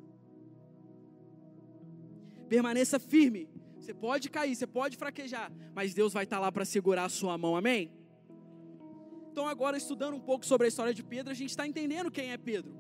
[2.47, 3.47] Permaneça firme.
[3.78, 7.38] Você pode cair, você pode fraquejar, mas Deus vai estar lá para segurar a sua
[7.38, 7.56] mão.
[7.56, 7.91] Amém?
[9.32, 12.32] Então, agora estudando um pouco sobre a história de Pedro, a gente está entendendo quem
[12.32, 12.78] é Pedro.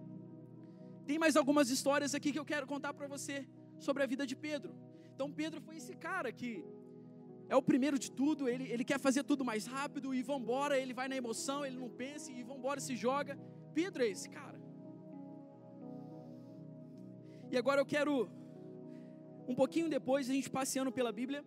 [1.07, 3.47] Tem mais algumas histórias aqui que eu quero contar para você
[3.79, 4.75] sobre a vida de Pedro.
[5.15, 6.63] Então, Pedro foi esse cara que
[7.49, 10.93] é o primeiro de tudo, ele, ele quer fazer tudo mais rápido e vambora, ele
[10.93, 13.37] vai na emoção, ele não pensa e vambora, se joga.
[13.73, 14.59] Pedro é esse cara.
[17.51, 18.29] E agora eu quero,
[19.47, 21.43] um pouquinho depois, a gente passeando pela Bíblia,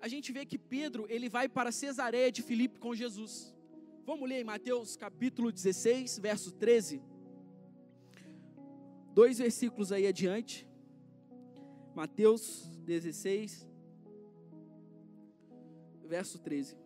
[0.00, 3.54] a gente vê que Pedro, ele vai para Cesareia de Filipe com Jesus.
[4.06, 7.02] Vamos ler em Mateus capítulo 16, verso 13.
[9.12, 10.66] Dois versículos aí adiante.
[11.94, 13.68] Mateus 16,
[16.12, 16.76] verso 13.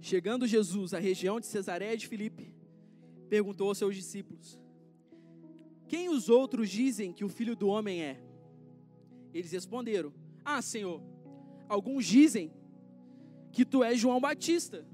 [0.00, 2.54] Chegando Jesus à região de Cesareia de Filipe,
[3.28, 4.60] perguntou aos seus discípulos:
[5.88, 8.22] Quem os outros dizem que o filho do homem é?
[9.34, 10.14] Eles responderam:
[10.44, 11.02] Ah, Senhor,
[11.68, 12.52] alguns dizem
[13.50, 14.86] que tu és João Batista,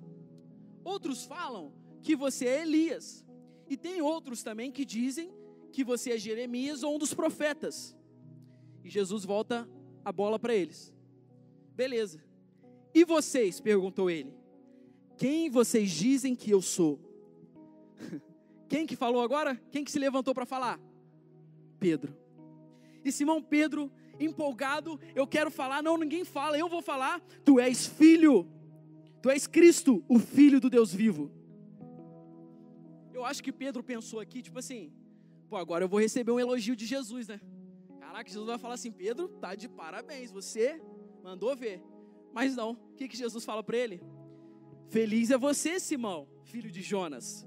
[0.83, 1.71] outros falam
[2.09, 3.23] que você é Elias.
[3.69, 5.31] E tem outros também que dizem
[5.71, 7.95] que você é Jeremias ou um dos profetas.
[8.83, 9.69] E Jesus volta
[10.03, 10.91] a bola para eles.
[11.77, 12.19] Beleza.
[12.95, 13.61] E vocês?
[13.61, 14.33] perguntou ele.
[15.19, 16.99] Quem vocês dizem que eu sou?
[18.71, 19.61] Quem que falou agora?
[19.71, 20.81] Quem que se levantou para falar?
[21.79, 22.17] Pedro.
[23.05, 27.21] E Simão Pedro, empolgado, eu quero falar, não, ninguém fala, eu vou falar.
[27.45, 28.49] Tu és filho,
[29.21, 31.37] tu és Cristo, o filho do Deus vivo.
[33.19, 34.93] Eu acho que Pedro pensou aqui, tipo assim,
[35.49, 37.41] pô, agora eu vou receber um elogio de Jesus, né?
[37.99, 40.81] Caraca, Jesus vai falar assim, Pedro, tá de parabéns, você
[41.21, 41.83] mandou ver.
[42.33, 44.01] Mas não, o que, que Jesus fala para ele?
[44.89, 47.45] Feliz é você, Simão, filho de Jonas,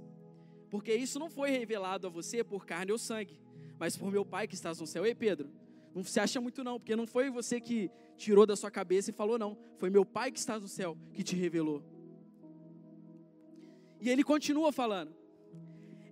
[0.69, 3.39] porque isso não foi revelado a você por carne ou sangue,
[3.79, 5.05] mas por meu Pai que estás no céu.
[5.05, 5.49] Ei, Pedro,
[5.95, 9.13] não se acha muito não, porque não foi você que tirou da sua cabeça e
[9.13, 11.81] falou não, foi meu Pai que está no céu que te revelou.
[14.01, 15.20] E ele continua falando: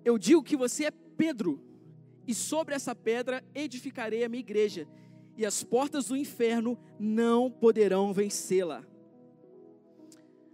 [0.03, 1.61] eu digo que você é Pedro,
[2.27, 4.87] e sobre essa pedra edificarei a minha igreja,
[5.35, 8.85] e as portas do inferno não poderão vencê-la.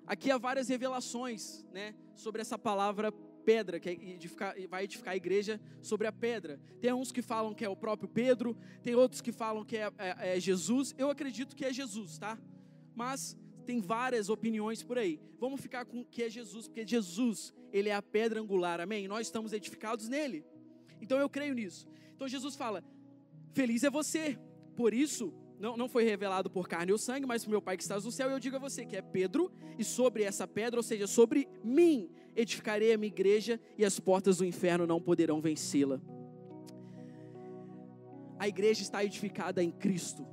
[0.07, 3.11] Aqui há várias revelações, né, sobre essa palavra
[3.45, 6.59] pedra, que é edificar, vai edificar a igreja sobre a pedra.
[6.81, 9.91] Tem uns que falam que é o próprio Pedro, tem outros que falam que é,
[9.97, 10.93] é, é Jesus.
[10.97, 12.37] Eu acredito que é Jesus, tá?
[12.95, 15.19] Mas tem várias opiniões por aí.
[15.39, 19.07] Vamos ficar com que é Jesus, porque Jesus ele é a pedra angular, amém?
[19.07, 20.45] Nós estamos edificados nele.
[21.01, 21.87] Então eu creio nisso.
[22.15, 22.83] Então Jesus fala:
[23.53, 24.37] Feliz é você,
[24.75, 27.83] Por isso, não, não foi revelado por carne ou sangue, mas por meu Pai que
[27.83, 28.29] está no céu.
[28.29, 31.47] E eu digo a você que é Pedro, e sobre essa pedra, ou seja, sobre
[31.63, 36.01] mim, edificarei a minha igreja, e as portas do inferno não poderão vencê-la.
[38.37, 40.27] A igreja está edificada em Cristo.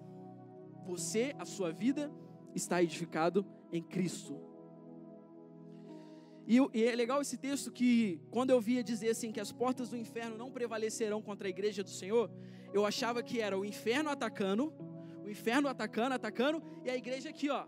[0.86, 2.12] Você, a sua vida,
[2.54, 4.38] está edificado em Cristo.
[6.46, 9.88] E, e, é legal esse texto que, quando eu via dizer assim, que as portas
[9.88, 12.30] do inferno não prevalecerão contra a igreja do Senhor,
[12.74, 14.72] eu achava que era o inferno atacando,
[15.24, 17.66] o inferno atacando, atacando, e a igreja aqui, ó,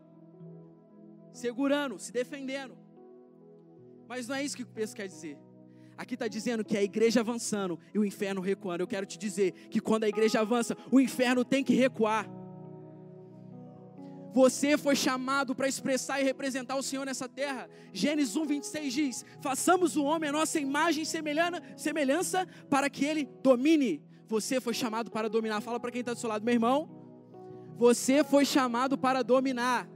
[1.33, 2.77] segurando, se defendendo.
[4.09, 5.39] Mas não é isso que o texto quer dizer.
[5.97, 8.83] Aqui está dizendo que a igreja avançando e o inferno recuando.
[8.83, 12.29] Eu quero te dizer que quando a igreja avança, o inferno tem que recuar.
[14.35, 17.71] Você foi chamado para expressar e representar o Senhor nessa terra.
[17.93, 23.29] Gênesis 1, 26 diz: Façamos o homem a nossa imagem e semelhança para que ele
[23.41, 24.03] domine.
[24.27, 25.61] Você foi chamado para dominar.
[25.61, 26.91] Fala para quem está do seu lado, meu irmão.
[27.77, 29.89] Você foi chamado para dominar.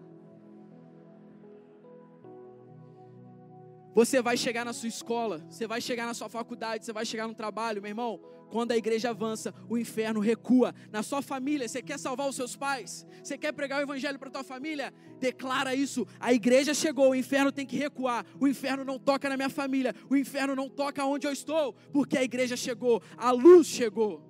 [3.93, 7.27] Você vai chegar na sua escola, você vai chegar na sua faculdade, você vai chegar
[7.27, 8.21] no trabalho, meu irmão.
[8.51, 10.75] Quando a igreja avança, o inferno recua.
[10.91, 13.07] Na sua família, você quer salvar os seus pais?
[13.23, 14.93] Você quer pregar o evangelho para tua família?
[15.19, 16.07] Declara isso.
[16.19, 18.25] A igreja chegou, o inferno tem que recuar.
[18.41, 22.17] O inferno não toca na minha família, o inferno não toca onde eu estou, porque
[22.17, 24.23] a igreja chegou, a luz chegou.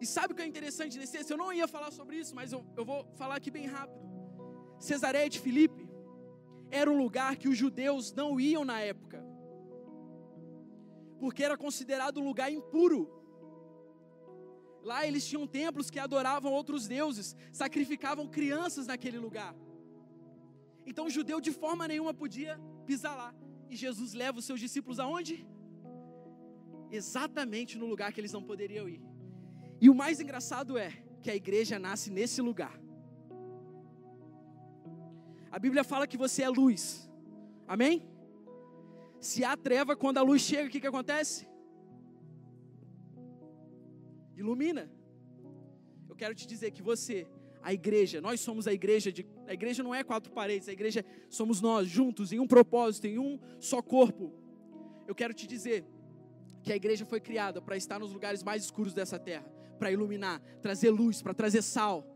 [0.00, 1.30] E sabe o que é interessante nesse texto?
[1.30, 4.04] Eu não ia falar sobre isso, mas eu, eu vou falar aqui bem rápido.
[4.78, 5.88] Cesareia de Filipe
[6.70, 9.13] era um lugar que os judeus não iam na época
[11.18, 13.10] porque era considerado um lugar impuro.
[14.82, 19.54] Lá eles tinham templos que adoravam outros deuses, sacrificavam crianças naquele lugar.
[20.86, 23.34] Então o judeu de forma nenhuma podia pisar lá.
[23.70, 25.46] E Jesus leva os seus discípulos aonde?
[26.90, 29.00] Exatamente no lugar que eles não poderiam ir.
[29.80, 30.90] E o mais engraçado é
[31.22, 32.78] que a igreja nasce nesse lugar.
[35.50, 37.10] A Bíblia fala que você é luz.
[37.66, 38.13] Amém?
[39.24, 41.48] Se há treva, quando a luz chega, o que, que acontece?
[44.36, 44.84] Ilumina.
[46.06, 47.26] Eu quero te dizer que você,
[47.62, 49.26] a igreja, nós somos a igreja de.
[49.46, 53.18] A igreja não é quatro paredes, a igreja somos nós, juntos, em um propósito, em
[53.18, 54.30] um só corpo.
[55.06, 55.86] Eu quero te dizer
[56.62, 60.38] que a igreja foi criada para estar nos lugares mais escuros dessa terra, para iluminar,
[60.60, 62.06] trazer luz, para trazer sal.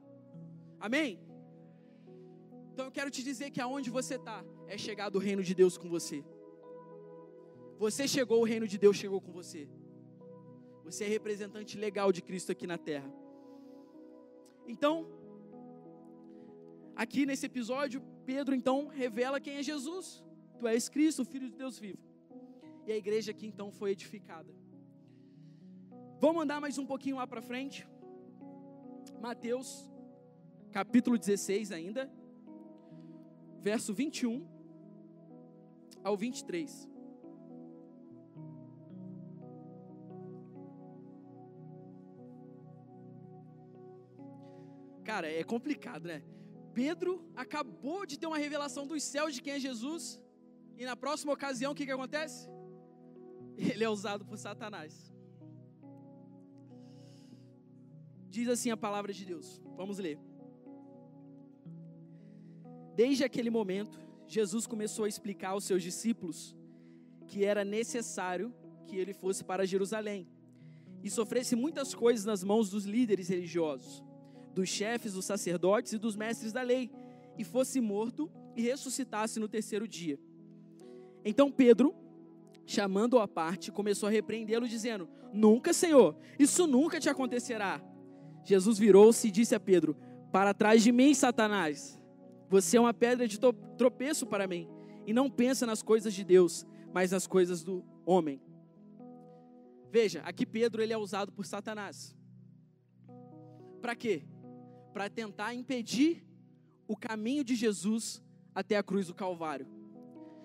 [0.78, 1.18] Amém?
[2.74, 5.78] Então eu quero te dizer que aonde você está é chegar do reino de Deus
[5.78, 6.22] com você.
[7.78, 9.68] Você chegou, o reino de Deus chegou com você.
[10.84, 13.08] Você é representante legal de Cristo aqui na terra.
[14.66, 15.06] Então,
[16.96, 20.24] aqui nesse episódio, Pedro então revela quem é Jesus.
[20.58, 22.02] Tu és Cristo, o Filho de Deus vivo.
[22.84, 24.52] E a igreja aqui então foi edificada.
[26.18, 27.86] Vamos andar mais um pouquinho lá para frente.
[29.20, 29.88] Mateus,
[30.72, 32.10] capítulo 16 ainda,
[33.60, 34.44] verso 21
[36.02, 36.97] ao 23.
[45.10, 46.22] Cara, é complicado, né?
[46.74, 50.20] Pedro acabou de ter uma revelação dos céus de quem é Jesus,
[50.76, 52.46] e na próxima ocasião, o que, que acontece?
[53.56, 55.10] Ele é usado por Satanás.
[58.28, 60.18] Diz assim a palavra de Deus, vamos ler.
[62.94, 66.54] Desde aquele momento, Jesus começou a explicar aos seus discípulos
[67.26, 70.28] que era necessário que ele fosse para Jerusalém
[71.02, 74.06] e sofresse muitas coisas nas mãos dos líderes religiosos
[74.54, 76.90] dos chefes, dos sacerdotes e dos mestres da lei,
[77.36, 80.18] e fosse morto e ressuscitasse no terceiro dia.
[81.24, 81.94] Então Pedro,
[82.66, 87.80] chamando-o à parte, começou a repreendê-lo, dizendo: Nunca, Senhor, isso nunca te acontecerá.
[88.44, 89.96] Jesus virou-se e disse a Pedro:
[90.32, 91.98] Para trás de mim, Satanás.
[92.48, 93.38] Você é uma pedra de
[93.76, 94.66] tropeço para mim,
[95.06, 98.40] e não pensa nas coisas de Deus, mas nas coisas do homem.
[99.90, 102.16] Veja, aqui Pedro ele é usado por Satanás.
[103.80, 104.22] Para quê?
[104.92, 106.24] Para tentar impedir
[106.86, 108.22] o caminho de Jesus
[108.54, 109.66] até a cruz do Calvário.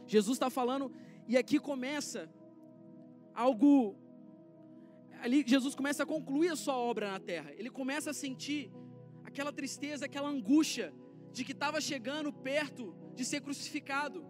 [0.05, 0.91] Jesus está falando,
[1.27, 2.29] e aqui começa
[3.33, 3.97] algo.
[5.21, 7.51] Ali Jesus começa a concluir a sua obra na terra.
[7.53, 8.71] Ele começa a sentir
[9.23, 10.93] aquela tristeza, aquela angústia
[11.31, 14.25] de que estava chegando perto de ser crucificado.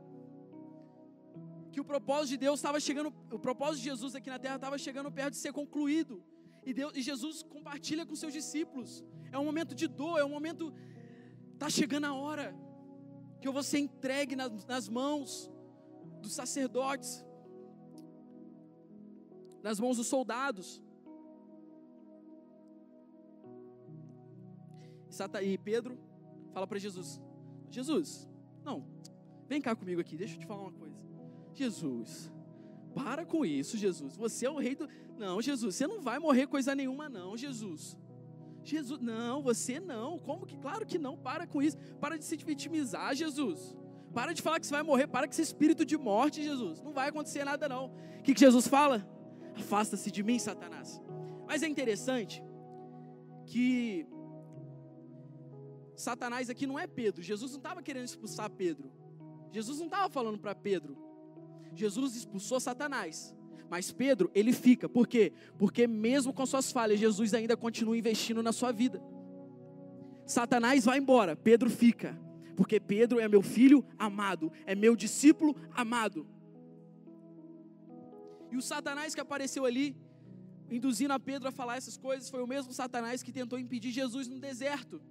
[1.71, 4.77] Que o propósito de Deus estava chegando, o propósito de Jesus aqui na terra estava
[4.77, 6.23] chegando perto de ser concluído.
[6.63, 10.29] E, Deus, e Jesus compartilha com seus discípulos é um momento de dor, é um
[10.29, 10.71] momento.
[11.53, 12.55] Está chegando a hora
[13.41, 15.51] que eu vou ser entregue nas, nas mãos
[16.21, 17.25] dos sacerdotes,
[19.61, 20.81] nas mãos dos soldados.
[25.41, 25.97] E Pedro
[26.53, 27.19] fala para Jesus:
[27.71, 28.29] Jesus,
[28.63, 28.85] não,
[29.47, 31.01] vem cá comigo aqui, deixa eu te falar uma coisa.
[31.55, 32.31] Jesus,
[32.93, 34.15] para com isso, Jesus.
[34.15, 34.87] Você é o rei do.
[35.17, 37.97] Não, Jesus, você não vai morrer coisa nenhuma, não, Jesus.
[38.63, 40.17] Jesus, não, você não.
[40.19, 40.57] Como que?
[40.57, 41.17] Claro que não.
[41.17, 41.77] Para com isso.
[41.99, 43.75] Para de se vitimizar, Jesus.
[44.13, 45.07] Para de falar que você vai morrer.
[45.07, 46.81] Para com esse espírito de morte, Jesus.
[46.81, 47.87] Não vai acontecer nada, não.
[48.19, 49.07] O que, que Jesus fala?
[49.55, 51.01] Afasta-se de mim, Satanás.
[51.45, 52.43] Mas é interessante
[53.45, 54.07] que
[55.95, 57.21] Satanás aqui não é Pedro.
[57.21, 58.91] Jesus não estava querendo expulsar Pedro.
[59.51, 60.97] Jesus não estava falando para Pedro.
[61.75, 63.35] Jesus expulsou Satanás.
[63.73, 64.87] Mas Pedro, ele fica.
[64.87, 65.33] Por quê?
[65.57, 69.01] Porque mesmo com suas falhas, Jesus ainda continua investindo na sua vida.
[70.27, 72.15] Satanás vai embora, Pedro fica.
[72.55, 76.27] Porque Pedro é meu filho amado, é meu discípulo amado.
[78.51, 79.97] E o Satanás que apareceu ali,
[80.69, 84.27] induzindo a Pedro a falar essas coisas, foi o mesmo Satanás que tentou impedir Jesus
[84.27, 85.01] no deserto.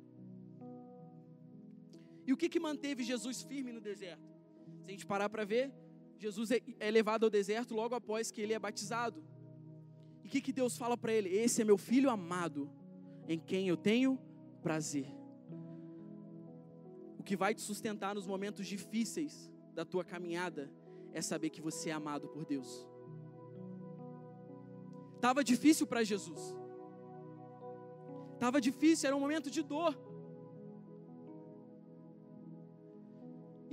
[2.25, 4.31] E o que, que manteve Jesus firme no deserto?
[4.85, 5.73] Se a gente parar para ver,
[6.23, 9.25] Jesus é, é levado ao deserto logo após que ele é batizado.
[10.23, 11.29] E o que, que Deus fala para ele?
[11.29, 12.71] Esse é meu filho amado,
[13.27, 14.17] em quem eu tenho
[14.63, 15.09] prazer.
[17.19, 20.73] O que vai te sustentar nos momentos difíceis da tua caminhada
[21.13, 22.87] é saber que você é amado por Deus.
[25.17, 26.57] Estava difícil para Jesus.
[28.35, 29.99] Estava difícil, era um momento de dor.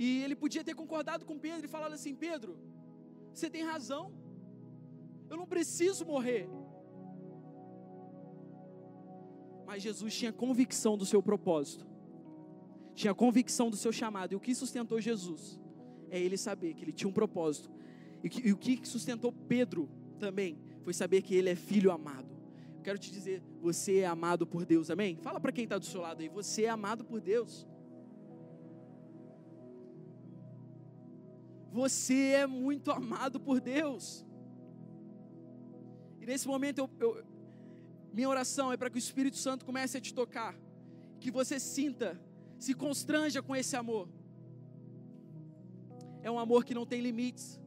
[0.02, 2.58] E ele podia ter concordado com Pedro e falado assim: Pedro,
[3.34, 4.10] você tem razão,
[5.28, 6.48] eu não preciso morrer.
[9.66, 11.86] Mas Jesus tinha convicção do seu propósito,
[12.94, 15.60] tinha convicção do seu chamado, e o que sustentou Jesus
[16.08, 17.70] é ele saber que ele tinha um propósito,
[18.24, 19.86] e, que, e o que sustentou Pedro
[20.18, 22.34] também foi saber que ele é filho amado.
[22.74, 25.18] Eu quero te dizer, você é amado por Deus, amém?
[25.18, 27.66] Fala para quem está do seu lado aí, você é amado por Deus.
[31.70, 34.24] Você é muito amado por Deus.
[36.20, 37.24] E nesse momento, eu, eu,
[38.12, 40.58] minha oração é para que o Espírito Santo comece a te tocar,
[41.20, 42.20] que você sinta,
[42.58, 44.08] se constranja com esse amor.
[46.22, 47.60] É um amor que não tem limites,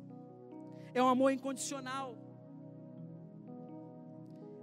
[0.93, 2.17] é um amor incondicional.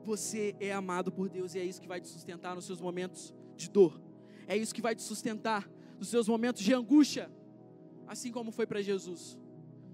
[0.05, 3.35] Você é amado por Deus e é isso que vai te sustentar nos seus momentos
[3.57, 4.01] de dor,
[4.47, 7.31] é isso que vai te sustentar nos seus momentos de angústia
[8.13, 9.39] assim como foi para Jesus.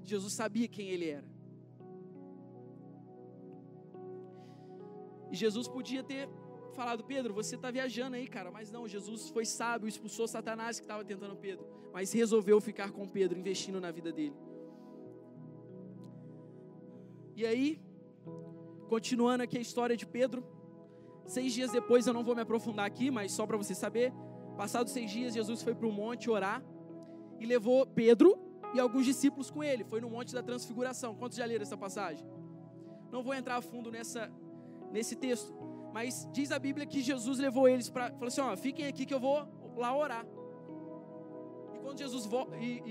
[0.03, 1.29] Jesus sabia quem ele era.
[5.31, 6.27] E Jesus podia ter
[6.73, 8.51] falado, Pedro, você está viajando aí, cara.
[8.51, 11.67] Mas não, Jesus foi sábio, expulsou Satanás que estava tentando Pedro.
[11.93, 14.37] Mas resolveu ficar com Pedro, investindo na vida dele.
[17.35, 17.79] E aí,
[18.89, 20.43] continuando aqui a história de Pedro.
[21.27, 24.11] Seis dias depois, eu não vou me aprofundar aqui, mas só para você saber.
[24.57, 26.65] Passados seis dias, Jesus foi para o monte orar
[27.39, 28.39] e levou Pedro
[28.75, 29.85] e alguns discípulos com ele.
[29.85, 31.15] Foi no Monte da Transfiguração.
[31.15, 32.27] Quantos já leram essa passagem?
[33.11, 34.31] Não vou entrar a fundo nessa,
[34.91, 35.55] nesse texto,
[35.93, 38.11] mas diz a Bíblia que Jesus levou eles para.
[38.13, 39.47] Falou assim: ó, fiquem aqui que eu vou
[39.77, 40.27] lá orar.
[41.75, 42.57] E quando Jesus volta.
[42.57, 42.83] E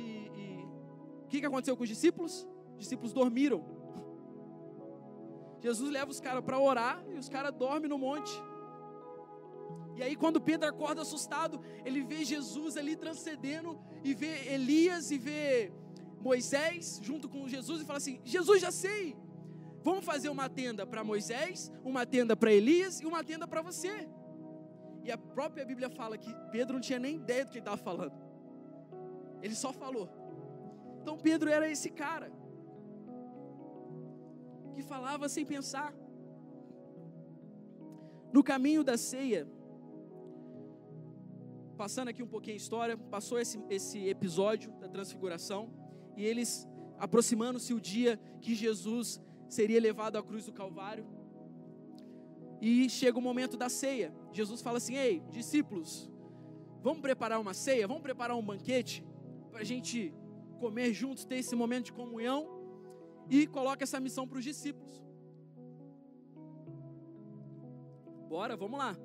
[1.23, 2.47] o que, que aconteceu com os discípulos?
[2.73, 3.63] Os discípulos dormiram.
[5.59, 8.31] Jesus leva os caras para orar e os caras dormem no monte.
[9.95, 15.17] E aí, quando Pedro acorda assustado, ele vê Jesus ali transcendendo, e vê Elias e
[15.17, 15.71] vê
[16.19, 19.15] Moisés junto com Jesus, e fala assim: Jesus, já sei,
[19.83, 24.09] vamos fazer uma tenda para Moisés, uma tenda para Elias e uma tenda para você.
[25.03, 27.77] E a própria Bíblia fala que Pedro não tinha nem ideia do que ele estava
[27.77, 28.13] falando,
[29.41, 30.09] ele só falou.
[31.01, 32.31] Então, Pedro era esse cara
[34.73, 35.93] que falava sem pensar.
[38.33, 39.47] No caminho da ceia,
[41.75, 45.69] passando aqui um pouquinho a história, passou esse, esse episódio da transfiguração,
[46.15, 51.05] e eles aproximando-se o dia que Jesus seria levado à cruz do Calvário.
[52.61, 54.13] E chega o momento da ceia.
[54.31, 56.09] Jesus fala assim: Ei, discípulos,
[56.81, 59.05] vamos preparar uma ceia, vamos preparar um banquete
[59.51, 60.13] para a gente
[60.59, 62.47] comer juntos, ter esse momento de comunhão.
[63.29, 65.03] E coloca essa missão para os discípulos.
[68.29, 68.95] Bora, vamos lá.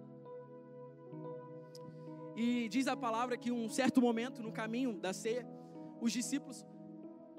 [2.37, 5.47] E diz a palavra que um certo momento no caminho da ceia,
[6.01, 6.65] os discípulos,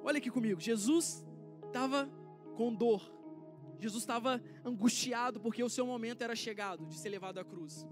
[0.03, 1.25] olha aqui comigo, Jesus
[1.65, 2.09] estava
[2.55, 3.01] com dor.
[3.79, 7.87] Jesus estava angustiado porque o seu momento era chegado de ser levado à cruz.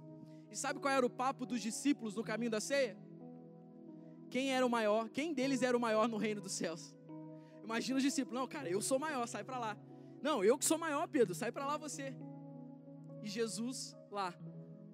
[0.52, 2.98] E sabe qual era o papo dos discípulos no caminho da ceia?
[4.30, 5.10] Quem era o maior?
[5.10, 6.96] Quem deles era o maior no reino dos céus?
[7.64, 9.78] Imagina os discípulos, não, cara, eu sou maior, sai para lá.
[10.22, 12.14] Não, eu que sou maior, Pedro, sai para lá você.
[13.22, 14.34] E Jesus lá,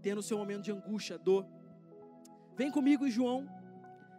[0.02, 1.46] tendo o seu momento de angústia, dor,
[2.56, 3.50] Vem comigo em João,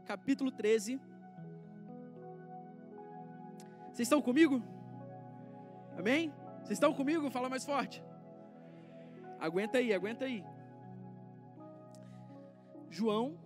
[0.05, 1.01] capítulo 13.
[3.87, 4.62] Vocês estão comigo?
[5.99, 6.30] Amém?
[6.59, 7.30] Vocês estão comigo?
[7.30, 8.05] Fala mais forte.
[9.41, 10.45] Aguenta aí, aguenta aí.
[12.91, 13.39] João,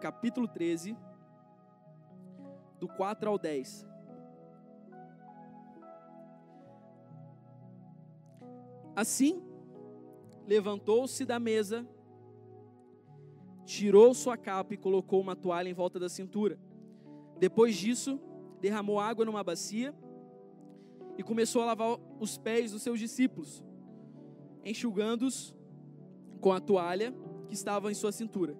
[0.00, 0.96] capítulo 13,
[2.80, 3.86] do 4 ao 10.
[8.94, 9.45] Assim,
[10.46, 11.86] levantou-se da mesa,
[13.64, 16.58] tirou sua capa e colocou uma toalha em volta da cintura.
[17.38, 18.20] Depois disso,
[18.60, 19.94] derramou água numa bacia
[21.18, 23.62] e começou a lavar os pés dos seus discípulos,
[24.64, 25.54] enxugando-os
[26.40, 27.14] com a toalha
[27.48, 28.56] que estava em sua cintura.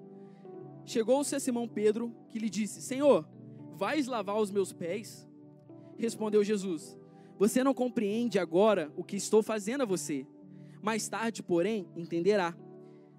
[0.84, 3.28] Chegou-se a Simão Pedro, que lhe disse: Senhor,
[3.74, 5.28] vais lavar os meus pés?
[5.97, 6.99] Respondeu Jesus:
[7.39, 10.26] Você não compreende agora o que estou fazendo a você.
[10.83, 12.55] Mais tarde, porém, entenderá.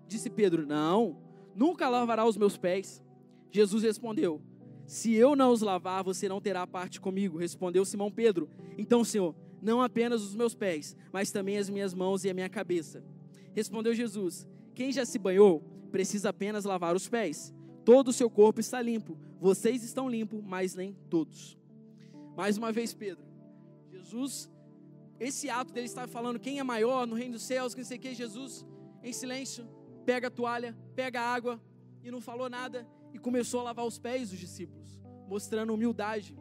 [0.07, 1.17] Disse Pedro: Não,
[1.55, 3.03] nunca lavará os meus pés.
[3.51, 4.41] Jesus respondeu:
[4.85, 7.37] Se eu não os lavar, você não terá parte comigo.
[7.37, 12.23] Respondeu Simão Pedro: Então, Senhor, não apenas os meus pés, mas também as minhas mãos
[12.23, 13.03] e a minha cabeça.
[13.53, 17.53] Respondeu Jesus: Quem já se banhou, precisa apenas lavar os pés.
[17.83, 19.17] Todo o seu corpo está limpo.
[19.39, 21.57] Vocês estão limpos, mas nem todos.
[22.35, 23.25] Mais uma vez, Pedro.
[23.89, 24.51] Jesus,
[25.19, 27.97] esse ato dele estar falando quem é maior no reino dos céus, que não sei
[27.97, 28.65] que, Jesus,
[29.01, 29.67] em silêncio,
[30.05, 31.61] pega a toalha, pega a água
[32.03, 36.37] e não falou nada e começou a lavar os pés dos discípulos, mostrando humildade.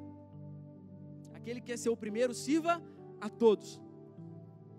[1.32, 2.82] Aquele que quer ser o primeiro, sirva
[3.20, 3.80] a todos.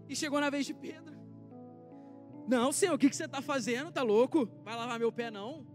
[0.07, 1.17] E chegou na vez de Pedro.
[2.47, 3.91] Não, Senhor, o que, você está fazendo?
[3.91, 4.47] Tá louco?
[4.63, 5.65] Vai lavar meu pé, não?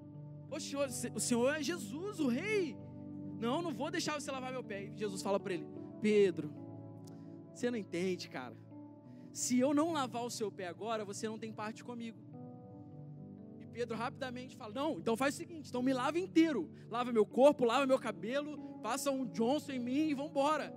[0.51, 2.77] O senhor é Jesus, o rei.
[3.39, 4.85] Não, não vou deixar você lavar meu pé.
[4.85, 5.67] E Jesus fala para ele:
[6.01, 6.62] Pedro,
[7.55, 8.57] você não entende, cara.
[9.33, 12.19] Se eu não lavar o seu pé agora, você não tem parte comigo.
[13.61, 16.71] E Pedro rapidamente fala: Não, então faz o seguinte: então me lava inteiro.
[16.91, 20.73] Lava meu corpo, lava meu cabelo, passa um Johnson em mim e vamos embora.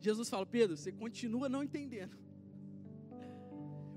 [0.00, 2.18] Jesus fala: Pedro, você continua não entendendo.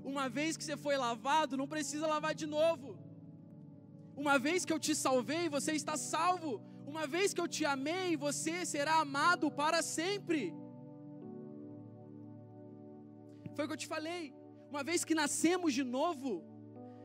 [0.04, 2.98] Uma vez que você foi lavado, não precisa lavar de novo.
[4.14, 6.62] Uma vez que eu te salvei, você está salvo.
[6.86, 10.54] Uma vez que eu te amei, você será amado para sempre.
[13.54, 14.34] Foi o que eu te falei.
[14.70, 16.44] Uma vez que nascemos de novo,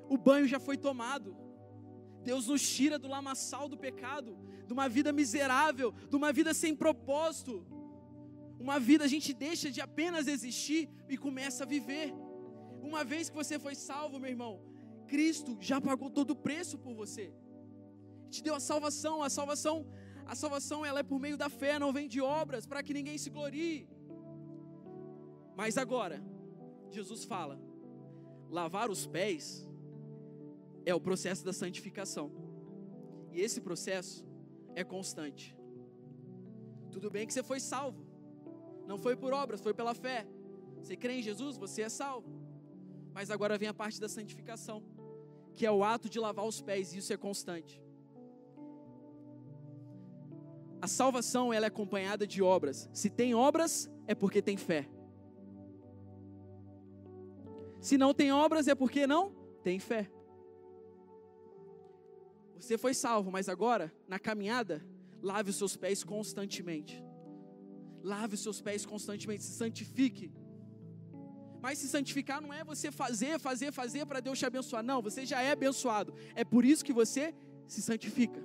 [0.09, 1.35] o banho já foi tomado.
[2.23, 6.75] Deus nos tira do lamaçal do pecado, de uma vida miserável, de uma vida sem
[6.75, 7.65] propósito.
[8.59, 12.13] Uma vida a gente deixa de apenas existir e começa a viver.
[12.81, 14.61] Uma vez que você foi salvo, meu irmão,
[15.07, 17.33] Cristo já pagou todo o preço por você.
[18.29, 19.85] Te deu a salvação, a salvação,
[20.25, 23.17] a salvação ela é por meio da fé, não vem de obras, para que ninguém
[23.17, 23.87] se glorie.
[25.55, 26.23] Mas agora,
[26.89, 27.59] Jesus fala:
[28.49, 29.67] lavar os pés
[30.85, 32.31] é o processo da santificação.
[33.31, 34.25] E esse processo
[34.75, 35.55] é constante.
[36.91, 38.05] Tudo bem que você foi salvo.
[38.87, 40.25] Não foi por obras, foi pela fé.
[40.81, 42.29] Você crê em Jesus, você é salvo.
[43.13, 44.83] Mas agora vem a parte da santificação,
[45.55, 47.81] que é o ato de lavar os pés, e isso é constante.
[50.81, 52.89] A salvação ela é acompanhada de obras.
[52.93, 54.87] Se tem obras, é porque tem fé.
[57.81, 60.09] Se não tem obras, é porque não tem fé.
[62.59, 64.85] Você foi salvo, mas agora, na caminhada,
[65.21, 67.03] lave os seus pés constantemente.
[68.03, 70.31] Lave os seus pés constantemente, se santifique.
[71.61, 74.83] Mas se santificar não é você fazer, fazer, fazer para Deus te abençoar.
[74.83, 76.13] Não, você já é abençoado.
[76.35, 77.33] É por isso que você
[77.67, 78.41] se santifica.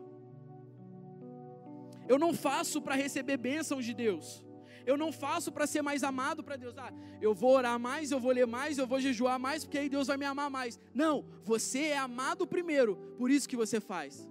[2.09, 4.45] Eu não faço para receber bênçãos de Deus.
[4.87, 6.75] Eu não faço para ser mais amado para Deus.
[6.77, 9.89] Ah, eu vou orar mais, eu vou ler mais, eu vou jejuar mais, porque aí
[9.89, 10.79] Deus vai me amar mais.
[10.93, 14.29] Não, você é amado primeiro, por isso que você faz.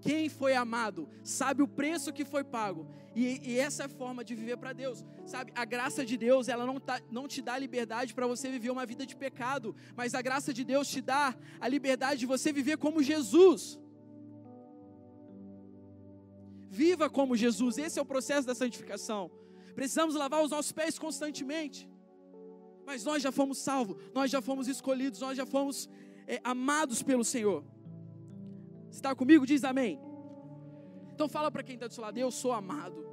[0.00, 2.86] Quem foi amado sabe o preço que foi pago.
[3.14, 5.02] E, e essa é a forma de viver para Deus.
[5.24, 8.70] Sabe, a graça de Deus, ela não, tá, não te dá liberdade para você viver
[8.70, 9.74] uma vida de pecado.
[9.96, 13.80] Mas a graça de Deus te dá a liberdade de você viver como Jesus.
[16.80, 17.78] Viva como Jesus.
[17.86, 19.22] Esse é o processo da santificação.
[19.78, 21.88] Precisamos lavar os nossos pés constantemente.
[22.88, 25.88] Mas nós já fomos salvos, nós já fomos escolhidos, nós já fomos
[26.26, 27.60] é, amados pelo Senhor
[28.96, 29.46] está comigo?
[29.46, 30.00] Diz amém.
[31.12, 33.04] Então fala para quem está do seu lado, eu sou amado.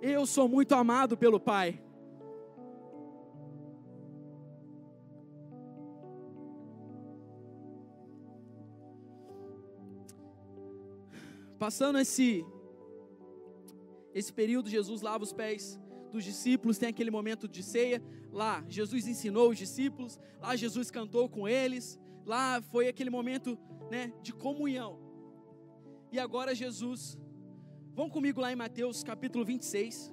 [0.00, 1.82] Eu sou muito amado pelo Pai.
[11.58, 12.44] Passando esse
[14.14, 15.78] esse período, Jesus lava os pés
[16.10, 18.02] dos discípulos, tem aquele momento de ceia.
[18.32, 23.58] Lá, Jesus ensinou os discípulos, lá Jesus cantou com eles, lá foi aquele momento
[23.90, 24.98] né, de comunhão.
[26.12, 27.16] E agora Jesus,
[27.94, 30.12] vão comigo lá em Mateus capítulo 26.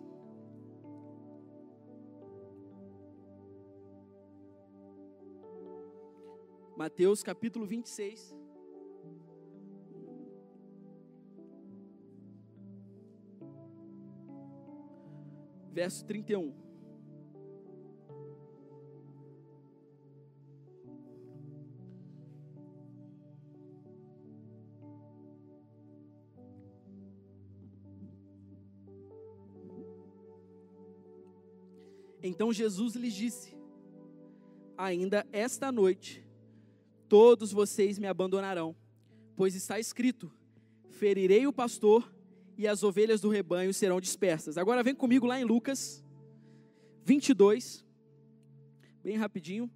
[6.76, 8.37] Mateus capítulo 26.
[15.78, 16.56] Verso 31.
[32.24, 33.56] Então Jesus lhes disse:
[34.76, 36.26] Ainda esta noite
[37.08, 38.76] todos vocês me abandonarão,
[39.36, 40.32] pois está escrito:
[40.90, 42.17] ferirei o pastor
[42.58, 44.58] e as ovelhas do rebanho serão dispersas.
[44.58, 46.04] Agora vem comigo lá em Lucas
[47.06, 47.86] 22,
[49.04, 49.72] bem rapidinho,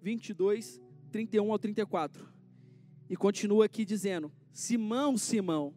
[0.00, 2.26] 22, 31 ao 34.
[3.10, 5.74] E continua aqui dizendo: Simão, Simão,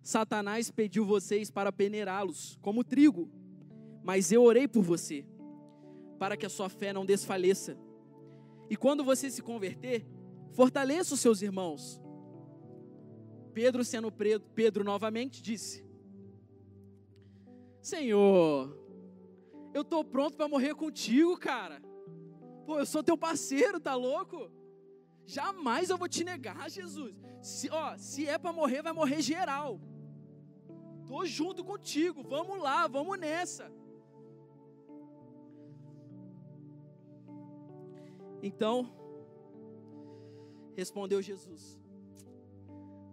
[0.00, 3.28] Satanás pediu vocês para peneirá-los como trigo,
[4.02, 5.26] mas eu orei por você,
[6.18, 7.76] para que a sua fé não desfaleça.
[8.70, 10.06] E quando você se converter,
[10.52, 12.00] fortaleça os seus irmãos.
[13.48, 15.84] Pedro, sendo Pedro novamente, disse:
[17.80, 18.76] Senhor,
[19.72, 21.80] eu estou pronto para morrer contigo, cara.
[22.66, 24.50] Pô, eu sou teu parceiro, tá louco?
[25.24, 27.14] Jamais eu vou te negar, Jesus.
[27.40, 29.80] Se, ó, se é para morrer, vai morrer geral.
[31.06, 32.22] Tô junto contigo.
[32.22, 33.72] Vamos lá, vamos nessa.
[38.42, 38.92] Então,
[40.76, 41.78] respondeu Jesus: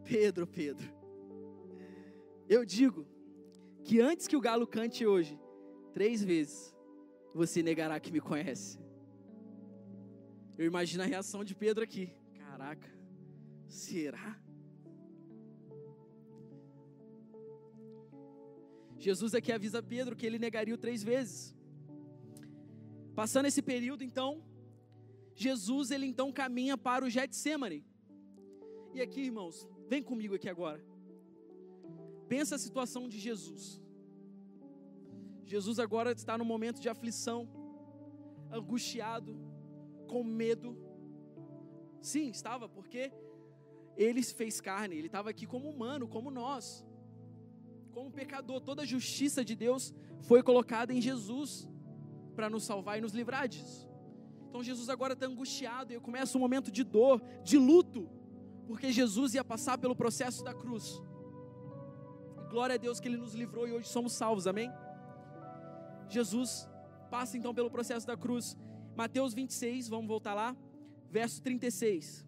[0.06, 0.88] Pedro, Pedro,
[2.48, 3.08] eu digo
[3.84, 5.40] que antes que o galo cante hoje,
[5.94, 6.74] três vezes,
[7.34, 8.80] você negará que me conhece.
[10.58, 12.14] Eu imagino a reação de Pedro aqui.
[12.38, 12.90] Caraca,
[13.68, 14.40] será?
[18.98, 21.56] Jesus aqui avisa Pedro que ele negaria três vezes.
[23.16, 24.44] Passando esse período, então,
[25.36, 27.86] Jesus ele então caminha para o Getsemane.
[28.94, 30.84] E aqui, irmãos, vem comigo aqui agora.
[32.28, 33.82] Pensa a situação de Jesus.
[35.46, 37.48] Jesus agora está no momento de aflição,
[38.52, 39.38] angustiado,
[40.08, 40.78] com medo.
[42.02, 43.12] Sim, estava, porque
[43.96, 46.86] ele fez carne, ele estava aqui como humano, como nós,
[47.92, 48.60] como pecador.
[48.62, 51.70] Toda a justiça de Deus foi colocada em Jesus
[52.36, 53.90] para nos salvar e nos livrar disso.
[54.50, 58.10] Então Jesus agora está angustiado e começa um momento de dor, de luto,
[58.68, 61.02] porque Jesus ia passar pelo processo da cruz.
[62.50, 64.72] Glória a Deus que Ele nos livrou e hoje somos salvos, amém?
[66.10, 66.68] Jesus
[67.10, 68.58] passa então pelo processo da cruz.
[68.96, 70.56] Mateus 26, vamos voltar lá,
[71.10, 72.26] verso 36.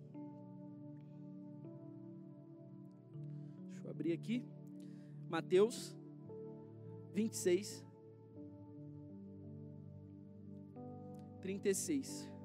[3.71, 4.45] Deixa eu abrir aqui.
[5.29, 5.95] Mateus
[7.13, 7.85] 26,
[11.41, 12.36] 36.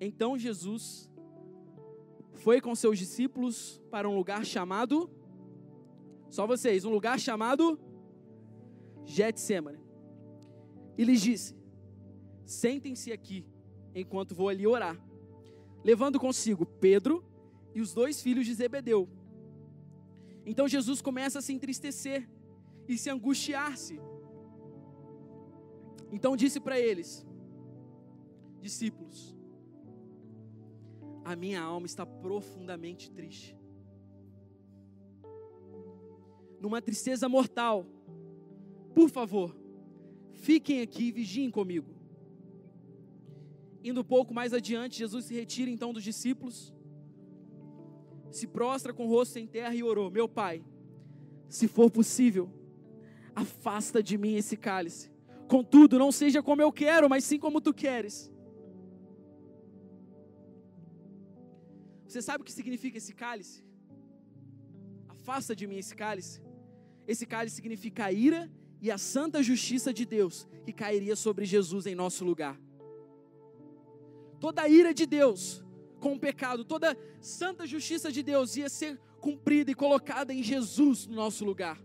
[0.00, 1.10] Então Jesus
[2.34, 5.10] foi com seus discípulos para um lugar chamado
[6.30, 7.78] só vocês, um lugar chamado
[9.04, 9.80] Getsemane.
[10.96, 11.56] E lhes disse:
[12.44, 13.44] Sentem-se aqui
[13.94, 14.98] enquanto vou ali orar.
[15.84, 17.24] Levando consigo Pedro
[17.74, 19.08] e os dois filhos de Zebedeu.
[20.46, 22.28] Então Jesus começa a se entristecer
[22.88, 24.00] e se angustiar-se
[26.12, 27.24] então disse para eles,
[28.60, 29.36] discípulos,
[31.32, 33.56] a minha alma está profundamente triste,
[36.60, 37.86] numa tristeza mortal.
[38.92, 39.56] Por favor,
[40.32, 41.94] fiquem aqui e vigiem comigo.
[43.84, 46.74] Indo um pouco mais adiante, Jesus se retira então dos discípulos,
[48.32, 50.64] se prostra com o rosto em terra e orou: Meu pai,
[51.48, 52.50] se for possível,
[53.36, 55.12] afasta de mim esse cálice.
[55.46, 58.32] Contudo, não seja como eu quero, mas sim como tu queres.
[62.10, 63.62] Você sabe o que significa esse cálice?
[65.08, 66.42] Afasta de mim esse cálice.
[67.06, 68.50] Esse cálice significa a ira
[68.80, 72.60] e a santa justiça de Deus que cairia sobre Jesus em nosso lugar.
[74.40, 75.64] Toda a ira de Deus
[76.00, 81.06] com o pecado, toda santa justiça de Deus ia ser cumprida e colocada em Jesus
[81.06, 81.80] no nosso lugar.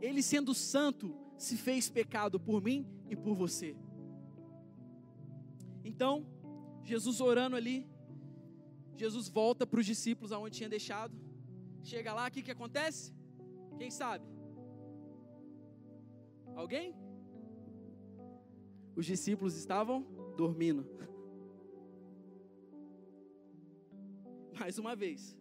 [0.00, 3.76] Ele sendo santo, se fez pecado por mim e por você.
[5.90, 6.26] Então,
[6.90, 7.78] Jesus orando ali,
[8.96, 11.14] Jesus volta para os discípulos aonde tinha deixado
[11.82, 13.14] Chega lá, o que, que acontece?
[13.78, 14.24] Quem sabe?
[16.54, 16.94] Alguém?
[18.94, 20.02] Os discípulos estavam
[20.36, 20.86] dormindo.
[24.58, 25.36] Mais uma vez.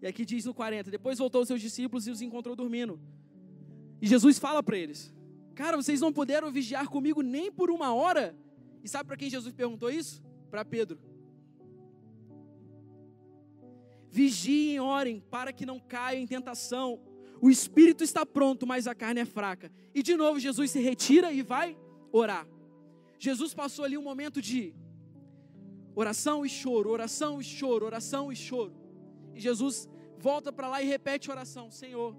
[0.00, 3.00] E aqui diz no 40: Depois voltou os seus discípulos e os encontrou dormindo.
[4.00, 5.14] E Jesus fala para eles:
[5.54, 8.36] Cara, vocês não puderam vigiar comigo nem por uma hora?
[8.82, 10.22] E sabe para quem Jesus perguntou isso?
[10.50, 10.98] Para Pedro.
[14.10, 17.00] Vigiem, orem, para que não caia em tentação.
[17.40, 19.72] O espírito está pronto, mas a carne é fraca.
[19.94, 21.76] E de novo Jesus se retira e vai
[22.12, 22.46] orar.
[23.18, 24.74] Jesus passou ali um momento de
[25.94, 28.74] oração e choro, oração e choro, oração e choro.
[29.34, 32.16] E Jesus volta para lá e repete a oração: Senhor,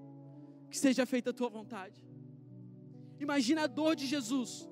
[0.70, 2.04] que seja feita a tua vontade.
[3.20, 4.68] Imagina a dor de Jesus.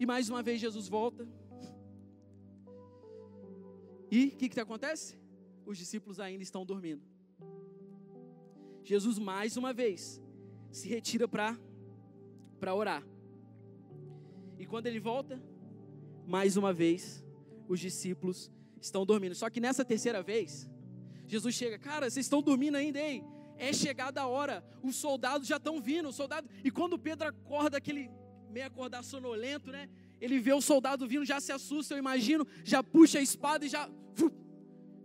[0.00, 1.28] E mais uma vez Jesus volta.
[4.10, 5.20] E o que, que acontece?
[5.66, 7.02] Os discípulos ainda estão dormindo.
[8.82, 10.20] Jesus mais uma vez
[10.70, 13.06] se retira para orar.
[14.58, 15.38] E quando ele volta,
[16.26, 17.22] mais uma vez,
[17.68, 19.34] os discípulos estão dormindo.
[19.34, 20.66] Só que nessa terceira vez,
[21.26, 23.22] Jesus chega, cara, vocês estão dormindo ainda, hein?
[23.58, 26.48] É chegada a hora, os soldados já estão vindo, o soldado.
[26.64, 28.10] E quando Pedro acorda, aquele
[28.50, 29.88] meio acordar sonolento, né?
[30.20, 33.68] Ele vê o soldado vindo, já se assusta, eu imagino, já puxa a espada e
[33.68, 33.88] já,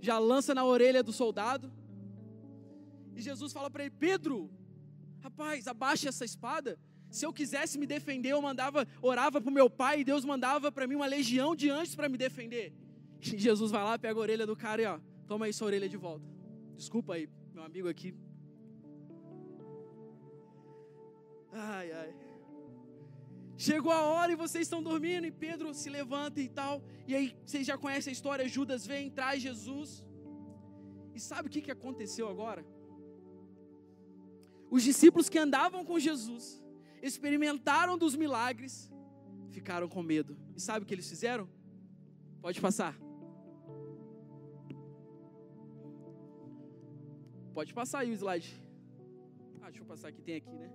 [0.01, 1.71] já lança na orelha do soldado.
[3.15, 4.49] E Jesus fala para ele: Pedro,
[5.21, 6.77] rapaz, abaixa essa espada.
[7.09, 10.71] Se eu quisesse me defender, eu mandava, orava para o meu pai, e Deus mandava
[10.71, 12.73] para mim uma legião de anjos para me defender.
[13.33, 15.89] E Jesus vai lá, pega a orelha do cara e ó, toma aí sua orelha
[15.89, 16.27] de volta.
[16.75, 18.13] Desculpa aí, meu amigo aqui.
[21.51, 22.24] Ai, ai.
[23.57, 26.83] Chegou a hora e vocês estão dormindo, e Pedro se levanta e tal.
[27.07, 30.03] E aí, vocês já conhecem a história: Judas vem, traz Jesus.
[31.13, 32.65] E sabe o que, que aconteceu agora?
[34.69, 36.61] Os discípulos que andavam com Jesus,
[37.01, 38.91] experimentaram dos milagres,
[39.51, 40.37] ficaram com medo.
[40.53, 41.47] E sabe o que eles fizeram?
[42.41, 42.93] Pode passar.
[47.53, 48.53] Pode passar aí o slide.
[49.61, 50.69] Ah, deixa eu passar aqui, tem aqui, né?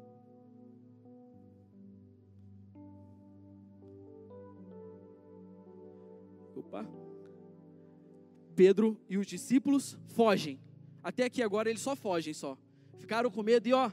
[6.60, 6.86] Opa.
[8.54, 10.60] Pedro e os discípulos fogem.
[11.02, 12.58] Até aqui agora eles só fogem só.
[12.98, 13.90] Ficaram com medo e ó,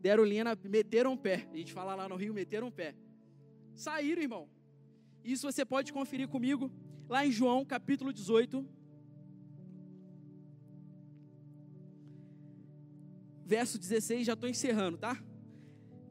[0.00, 1.48] deram linha, na, meteram o pé.
[1.52, 2.94] A gente fala lá no Rio, meteram o pé.
[3.74, 4.48] Saíram, irmão.
[5.24, 6.70] Isso você pode conferir comigo
[7.08, 8.66] lá em João capítulo 18.
[13.44, 15.22] Verso 16, já estou encerrando, tá?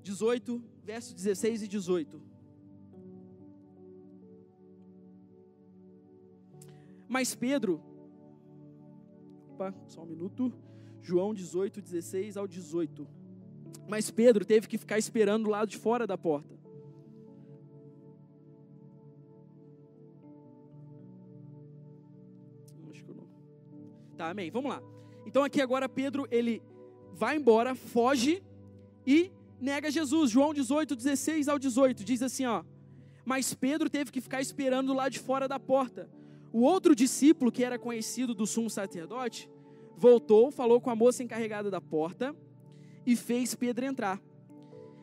[0.04, 2.31] 18, verso 16 e 18.
[7.12, 7.82] Mas Pedro,
[9.50, 10.50] opa, só um minuto.
[11.02, 13.06] João 18, 16 ao 18.
[13.86, 16.58] Mas Pedro teve que ficar esperando do lado de fora da porta.
[22.90, 23.28] Acho que eu não.
[24.16, 24.50] Tá, amém.
[24.50, 24.82] Vamos lá.
[25.26, 26.64] Então aqui agora Pedro, ele
[27.12, 28.42] vai embora, foge
[29.06, 30.32] e nega Jesus.
[30.32, 32.06] João 18, 16 ao 18.
[32.06, 32.64] Diz assim, ó.
[33.26, 36.10] Mas Pedro teve que ficar esperando do lado de fora da porta.
[36.52, 39.50] O outro discípulo, que era conhecido do sumo sacerdote,
[39.96, 42.36] voltou, falou com a moça encarregada da porta
[43.06, 44.22] e fez Pedro entrar.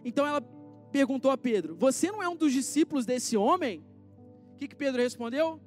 [0.04, 0.40] Então ela
[0.92, 3.84] perguntou a Pedro: Você não é um dos discípulos desse homem?
[4.52, 5.60] O que, que Pedro respondeu?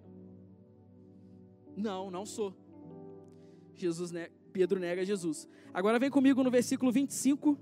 [1.75, 2.53] Não, não sou.
[3.75, 4.11] Jesus,
[4.51, 5.47] Pedro nega Jesus.
[5.73, 7.57] Agora vem comigo no versículo 25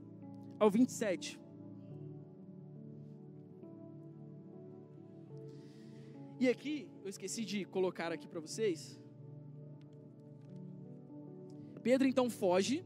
[0.60, 1.40] ao 27.
[6.40, 8.98] E aqui, eu esqueci de colocar aqui para vocês.
[11.84, 12.86] Pedro então foge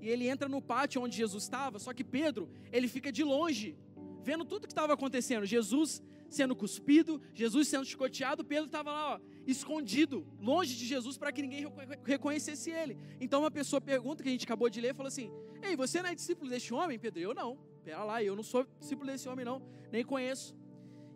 [0.00, 3.76] e ele entra no pátio onde Jesus estava, só que Pedro, ele fica de longe,
[4.22, 5.44] vendo tudo que estava acontecendo.
[5.44, 11.32] Jesus sendo cuspido, Jesus sendo chicoteado, Pedro estava lá, ó, escondido, longe de Jesus, para
[11.32, 11.66] que ninguém
[12.04, 12.96] reconhecesse ele.
[13.20, 15.30] Então uma pessoa pergunta, que a gente acabou de ler, falou assim:
[15.62, 17.20] Ei, você não é discípulo deste homem, Pedro?
[17.20, 17.58] Eu não.
[17.84, 20.54] Pera lá, eu não sou discípulo desse homem, não, nem conheço.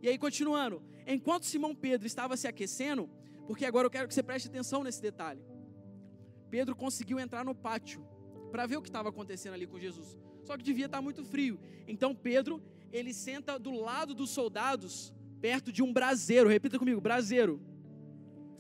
[0.03, 3.09] E aí, continuando, enquanto Simão Pedro estava se aquecendo,
[3.47, 5.43] porque agora eu quero que você preste atenção nesse detalhe.
[6.51, 8.05] Pedro conseguiu entrar no pátio
[8.51, 10.17] para ver o que estava acontecendo ali com Jesus.
[10.45, 11.61] Só que devia estar muito frio.
[11.87, 16.49] Então Pedro, ele senta do lado dos soldados, perto de um braseiro.
[16.49, 17.61] Repita comigo, braseiro.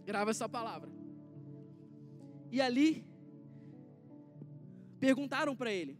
[0.05, 0.91] Grava essa palavra.
[2.51, 3.05] E ali
[4.99, 5.99] perguntaram para ele: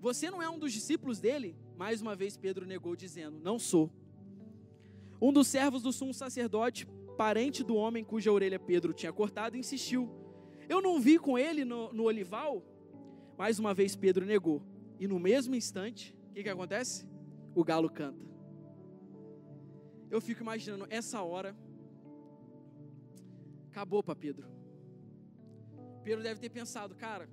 [0.00, 1.56] Você não é um dos discípulos dele?
[1.76, 3.90] Mais uma vez Pedro negou, dizendo: Não sou.
[5.20, 10.08] Um dos servos do sumo sacerdote parente do homem cuja orelha Pedro tinha cortado, insistiu:
[10.68, 12.64] Eu não vi com ele no, no olival?
[13.36, 14.62] Mais uma vez Pedro negou.
[14.98, 17.06] E no mesmo instante, o que, que acontece?
[17.54, 18.24] O galo canta.
[20.10, 21.56] Eu fico imaginando essa hora.
[23.70, 24.48] Acabou para Pedro.
[26.02, 27.28] Pedro deve ter pensado, cara,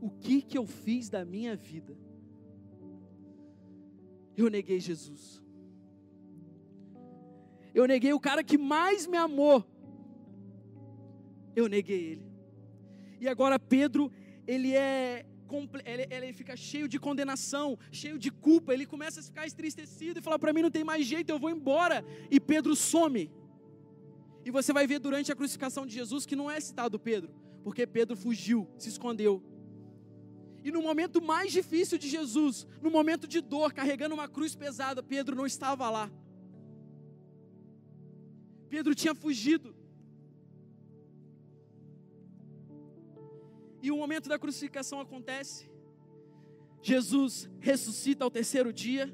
[0.00, 1.96] o que que eu fiz da minha vida?
[4.36, 5.42] Eu neguei Jesus.
[7.78, 9.58] Eu neguei o cara que mais me amou.
[11.54, 12.26] Eu neguei ele.
[13.20, 14.10] E agora Pedro,
[14.46, 15.26] ele é
[15.84, 20.22] ele, ele, fica cheio de condenação, cheio de culpa, ele começa a ficar entristecido e
[20.22, 22.02] fala: para mim não tem mais jeito, eu vou embora.
[22.30, 23.30] E Pedro some.
[24.42, 27.30] E você vai ver durante a crucificação de Jesus que não é citado Pedro,
[27.62, 29.42] porque Pedro fugiu, se escondeu.
[30.64, 35.02] E no momento mais difícil de Jesus, no momento de dor, carregando uma cruz pesada,
[35.02, 36.10] Pedro não estava lá.
[38.68, 39.74] Pedro tinha fugido.
[43.82, 45.70] E o momento da crucificação acontece.
[46.82, 49.12] Jesus ressuscita ao terceiro dia,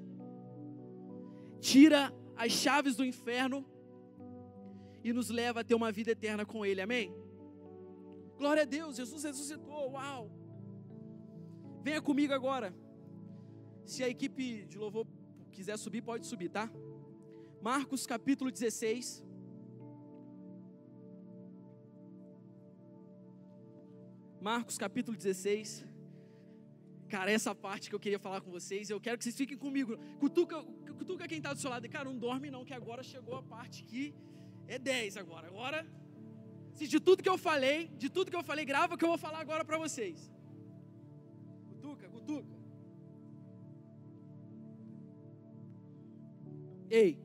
[1.61, 3.65] tira as chaves do inferno
[5.05, 7.15] e nos leva a ter uma vida eterna com Ele, amém?
[8.37, 10.31] Glória a Deus, Jesus ressuscitou, uau!
[11.83, 12.75] Venha comigo agora.
[13.85, 15.07] Se a equipe de louvor
[15.51, 16.71] quiser subir, pode subir, tá?
[17.61, 19.25] Marcos capítulo 16.
[24.43, 25.84] Marcos capítulo 16.
[27.09, 29.97] Cara, essa parte que eu queria falar com vocês, eu quero que vocês fiquem comigo.
[30.18, 30.61] Cutuca,
[30.99, 31.88] cutuca quem está do seu lado.
[31.88, 34.12] Cara, não dorme não, que agora chegou a parte que
[34.66, 35.47] é 10 agora.
[35.47, 35.86] Agora,
[36.74, 39.18] se de tudo que eu falei, de tudo que eu falei, grava que eu vou
[39.18, 40.32] falar agora para vocês.
[41.68, 42.57] Cutuca, cutuca.
[46.90, 47.18] Ei,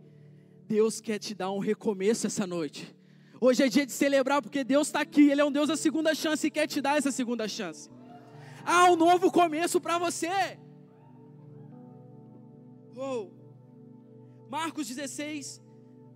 [0.67, 2.96] Deus quer te dar um recomeço essa noite.
[3.39, 5.29] Hoje é dia de celebrar porque Deus está aqui.
[5.29, 7.89] Ele é um Deus da segunda chance e quer te dar essa segunda chance.
[8.65, 10.57] Há um novo começo para você.
[12.95, 13.29] Oh.
[14.49, 15.61] Marcos 16,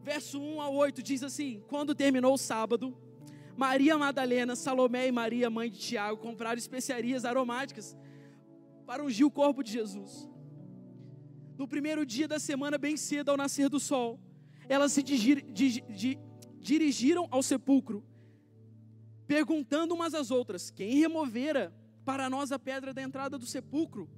[0.03, 2.97] verso 1 a 8 diz assim: Quando terminou o sábado,
[3.55, 7.95] Maria Madalena, Salomé e Maria, mãe de Tiago, compraram especiarias aromáticas
[8.85, 10.27] para ungir o corpo de Jesus.
[11.57, 14.19] No primeiro dia da semana, bem cedo, ao nascer do sol,
[14.67, 16.17] elas se digir, dig, dig,
[16.61, 18.03] dirigiram ao sepulcro,
[19.27, 21.73] perguntando umas às outras: quem removera
[22.05, 24.09] para nós a pedra da entrada do sepulcro?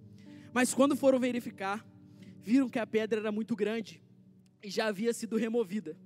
[0.53, 1.85] Mas quando foram verificar,
[2.41, 4.03] viram que a pedra era muito grande
[4.61, 5.97] e já havia sido removida.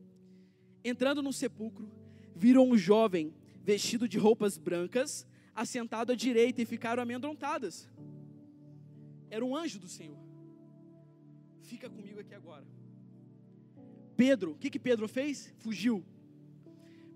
[0.83, 1.91] Entrando no sepulcro,
[2.35, 3.33] viram um jovem
[3.63, 7.89] vestido de roupas brancas, assentado à direita e ficaram amedrontadas.
[9.29, 10.17] Era um anjo do Senhor.
[11.63, 12.65] Fica comigo aqui agora.
[14.15, 15.53] Pedro, o que, que Pedro fez?
[15.57, 16.05] Fugiu.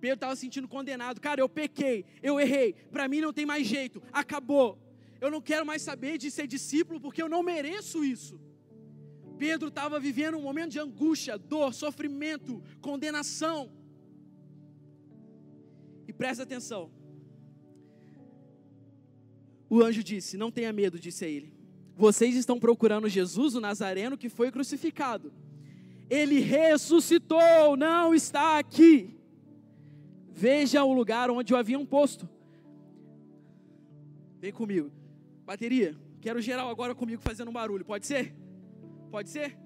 [0.02, 1.22] Pedro estava se sentindo condenado.
[1.22, 2.74] Cara, eu pequei, eu errei.
[2.92, 4.02] Para mim não tem mais jeito.
[4.12, 4.80] Acabou.
[5.22, 8.42] Eu não quero mais saber de ser discípulo porque eu não mereço isso.
[9.38, 13.72] Pedro estava vivendo um momento de angústia, dor, sofrimento, condenação.
[16.08, 16.92] E presta atenção.
[19.70, 21.54] O anjo disse: Não tenha medo, disse a ele.
[21.96, 25.32] Vocês estão procurando Jesus, o Nazareno, que foi crucificado.
[26.10, 29.21] Ele ressuscitou, não está aqui.
[30.32, 32.28] Veja o lugar onde o haviam posto.
[34.40, 34.92] Vem comigo.
[35.46, 37.86] Bateria, quero geral agora comigo fazendo um barulho.
[37.86, 38.34] Pode ser?
[39.12, 39.58] Pode ser?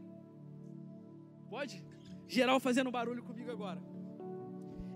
[1.49, 1.83] Pode?
[2.27, 3.81] Geral fazendo um barulho comigo agora.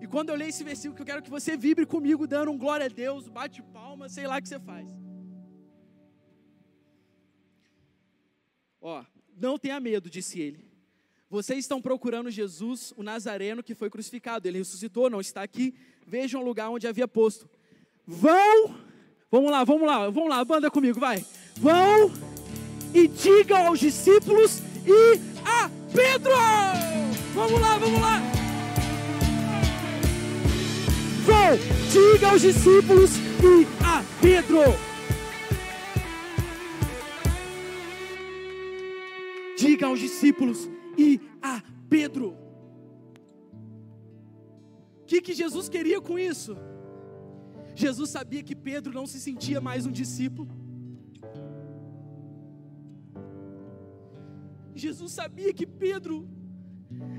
[0.01, 2.85] E quando eu leio esse versículo, eu quero que você vibre comigo, dando um glória
[2.85, 4.87] a Deus, bate palma, sei lá o que você faz.
[8.81, 9.03] Ó,
[9.35, 10.68] não tenha medo, disse ele.
[11.29, 14.47] Vocês estão procurando Jesus, o Nazareno que foi crucificado.
[14.47, 15.75] Ele ressuscitou, não está aqui.
[16.07, 17.47] Vejam o lugar onde havia posto.
[18.07, 18.75] Vão,
[19.29, 21.23] vamos lá, vamos lá, vamos lá, banda comigo, vai.
[21.55, 22.11] Vão
[22.95, 26.31] e digam aos discípulos e a Pedro.
[27.35, 28.21] Vamos lá, vamos lá.
[31.25, 31.57] Vão,
[31.91, 34.61] diga aos discípulos e a Pedro.
[39.55, 40.67] Diga aos discípulos
[40.99, 42.37] e a Pedro.
[45.01, 46.57] O que, que Jesus queria com isso?
[47.73, 50.49] Jesus sabia que Pedro não se sentia mais um discípulo.
[54.75, 56.27] Jesus sabia que Pedro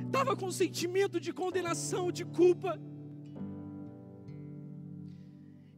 [0.06, 2.78] estava com sentimento de condenação, de culpa.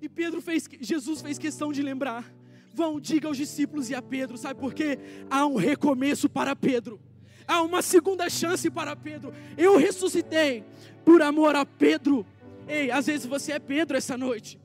[0.00, 2.34] E Pedro fez, Jesus fez questão de lembrar:
[2.74, 4.98] vão, diga aos discípulos e a Pedro, sabe por quê?
[5.30, 7.00] Há um recomeço para Pedro
[7.47, 9.32] há uma segunda chance para Pedro.
[9.57, 10.64] Eu ressuscitei
[11.05, 12.26] por amor a Pedro.
[12.66, 14.61] Ei, às vezes você é Pedro essa noite.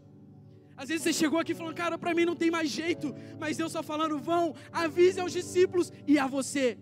[0.76, 3.72] Às vezes você chegou aqui falando, cara, para mim não tem mais jeito, mas Deus
[3.72, 6.78] só falando, vão, avise aos discípulos e a você.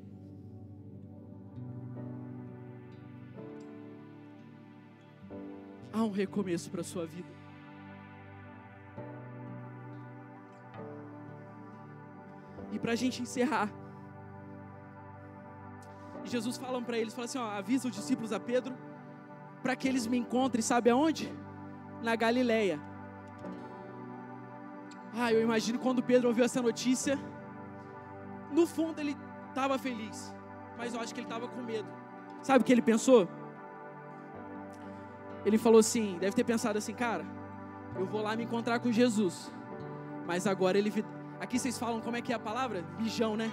[5.94, 7.30] Há um recomeço para a sua vida.
[12.74, 13.72] E para a gente encerrar,
[16.30, 18.76] Jesus fala para eles, fala assim, ó, avisa os discípulos a Pedro,
[19.62, 21.34] para que eles me encontrem, sabe aonde?
[22.02, 22.80] Na Galileia.
[25.14, 27.18] Ah, eu imagino quando Pedro ouviu essa notícia,
[28.52, 29.16] no fundo ele
[29.50, 30.34] estava feliz,
[30.78, 31.88] mas eu acho que ele estava com medo.
[32.42, 33.28] Sabe o que ele pensou?
[35.46, 37.26] Ele falou assim, deve ter pensado assim, cara,
[37.96, 39.52] eu vou lá me encontrar com Jesus,
[40.28, 40.92] mas agora ele,
[41.40, 42.84] aqui vocês falam como é que é a palavra?
[43.00, 43.50] Mijão, né?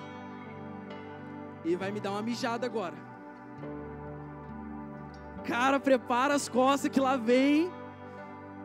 [1.65, 2.97] E vai me dar uma mijada agora.
[5.45, 7.71] Cara, prepara as costas que lá vem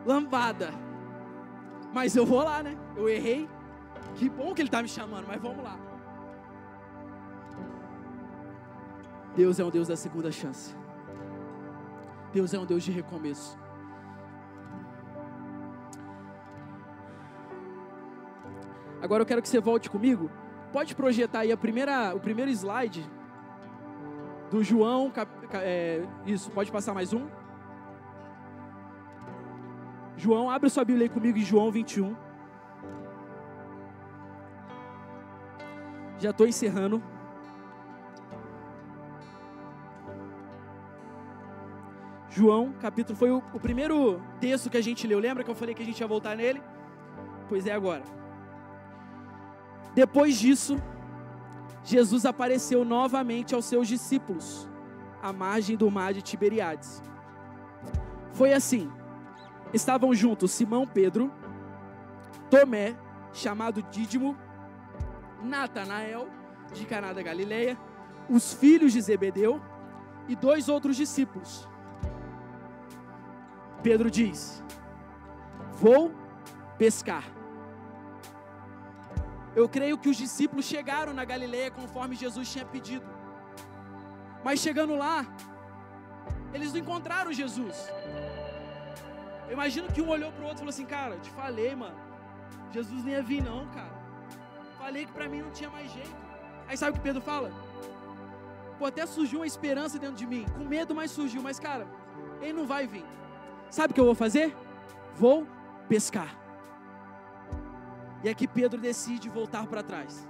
[0.06, 0.70] lambada.
[1.92, 2.76] Mas eu vou lá, né?
[2.96, 3.48] Eu errei.
[4.14, 5.78] Que bom que ele está me chamando, mas vamos lá.
[9.34, 10.74] Deus é um Deus da segunda chance.
[12.32, 13.58] Deus é um Deus de recomeço.
[19.00, 20.30] Agora eu quero que você volte comigo.
[20.72, 23.08] Pode projetar aí a primeira, o primeiro slide
[24.50, 25.12] do João.
[25.54, 27.26] É, isso, pode passar mais um.
[30.16, 32.14] João, abre sua Bíblia aí comigo em João 21.
[36.18, 37.02] Já estou encerrando.
[42.28, 45.18] João, capítulo, foi o, o, primeiro texto que a gente leu.
[45.18, 46.62] Lembra que eu falei que a gente ia voltar nele?
[47.48, 48.02] Pois é agora.
[49.98, 50.80] Depois disso,
[51.82, 54.68] Jesus apareceu novamente aos seus discípulos,
[55.20, 57.02] à margem do mar de Tiberiades.
[58.32, 58.88] Foi assim:
[59.74, 61.32] estavam juntos Simão Pedro,
[62.48, 62.96] Tomé,
[63.32, 64.36] chamado Dídimo,
[65.42, 66.28] Natanael,
[66.72, 67.76] de Caná da Galileia,
[68.30, 69.60] os filhos de Zebedeu
[70.28, 71.68] e dois outros discípulos.
[73.82, 74.62] Pedro diz:
[75.72, 76.12] Vou
[76.78, 77.37] pescar.
[79.60, 83.06] Eu creio que os discípulos chegaram na Galileia conforme Jesus tinha pedido.
[84.44, 85.26] Mas chegando lá,
[86.54, 87.76] eles não encontraram Jesus.
[89.48, 91.98] Eu imagino que um olhou para o outro e falou assim: Cara, te falei, mano.
[92.70, 93.94] Jesus nem ia vir, não, cara.
[94.78, 96.16] Falei que para mim não tinha mais jeito.
[96.68, 97.50] Aí sabe o que Pedro fala?
[98.78, 100.46] Pô, até surgiu uma esperança dentro de mim.
[100.56, 101.42] Com medo, mas surgiu.
[101.42, 101.84] Mas, cara,
[102.40, 103.04] ele não vai vir.
[103.70, 104.56] Sabe o que eu vou fazer?
[105.16, 105.44] Vou
[105.88, 106.32] pescar.
[108.22, 110.26] E aqui Pedro decide voltar para trás.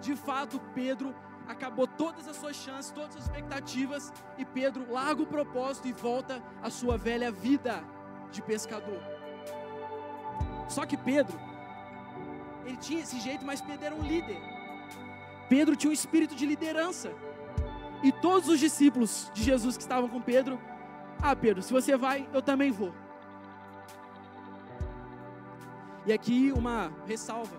[0.00, 1.14] De fato, Pedro
[1.46, 6.42] acabou todas as suas chances, todas as expectativas, e Pedro larga o propósito e volta
[6.62, 7.82] à sua velha vida
[8.30, 9.00] de pescador.
[10.68, 11.40] Só que Pedro,
[12.66, 14.38] ele tinha esse jeito, mas Pedro era um líder.
[15.48, 17.10] Pedro tinha um espírito de liderança.
[18.02, 20.60] E todos os discípulos de Jesus que estavam com Pedro,
[21.20, 22.92] ah, Pedro, se você vai, eu também vou.
[26.08, 27.54] E aqui uma ressalva.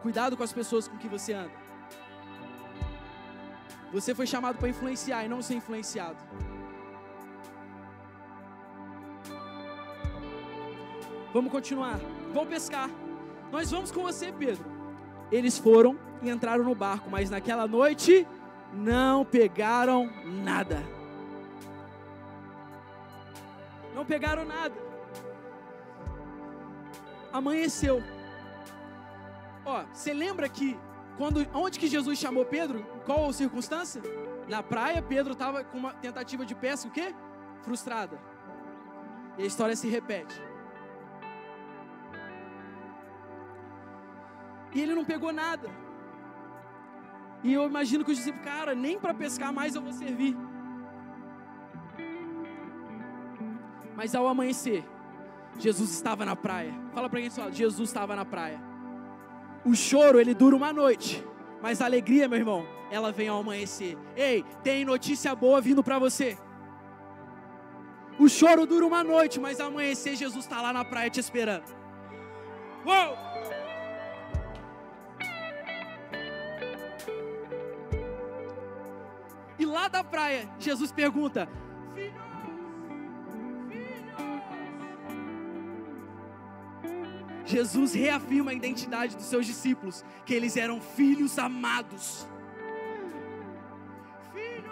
[0.00, 1.50] Cuidado com as pessoas com que você anda.
[3.92, 6.16] Você foi chamado para influenciar e não ser influenciado.
[11.32, 11.98] Vamos continuar.
[12.32, 12.88] Vamos pescar.
[13.50, 14.64] Nós vamos com você, Pedro.
[15.32, 18.24] Eles foram e entraram no barco, mas naquela noite
[18.72, 20.80] não pegaram nada.
[23.96, 24.93] Não pegaram nada.
[27.38, 27.96] Amanheceu.
[29.66, 30.78] Ó, você lembra que
[31.18, 32.86] quando, onde que Jesus chamou Pedro?
[33.04, 34.00] Qual a circunstância?
[34.48, 37.12] Na praia, Pedro estava com uma tentativa de pesca, o quê?
[37.62, 38.16] Frustrada.
[39.36, 40.40] E a história se repete.
[44.72, 45.68] E ele não pegou nada.
[47.42, 50.36] E eu imagino que os discípulos, cara, nem para pescar mais eu vou servir.
[53.96, 54.84] Mas ao amanhecer,
[55.58, 56.72] Jesus estava na praia.
[56.92, 58.60] Fala para quem fala, Jesus estava na praia.
[59.64, 61.24] O choro, ele dura uma noite,
[61.62, 63.96] mas a alegria, meu irmão, ela vem ao amanhecer.
[64.16, 66.36] Ei, tem notícia boa vindo para você.
[68.18, 71.64] O choro dura uma noite, mas ao amanhecer Jesus está lá na praia te esperando.
[72.84, 73.16] Uou!
[79.58, 81.48] E lá da praia, Jesus pergunta:
[87.44, 92.26] Jesus reafirma a identidade dos seus discípulos, que eles eram filhos amados.
[94.32, 94.64] Filhos!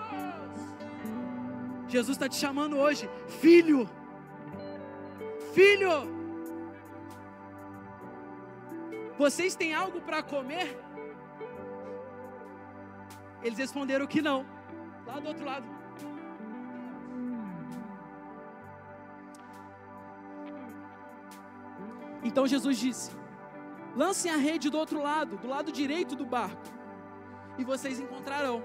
[1.89, 3.09] Jesus está te chamando hoje,
[3.41, 3.89] filho.
[5.53, 6.23] Filho!
[9.19, 10.79] Vocês têm algo para comer?
[13.43, 14.47] Eles responderam que não.
[15.07, 15.67] Lá do outro lado.
[22.33, 23.11] Então Jesus disse:
[23.95, 26.63] Lancem a rede do outro lado, do lado direito do barco,
[27.59, 28.65] e vocês encontrarão.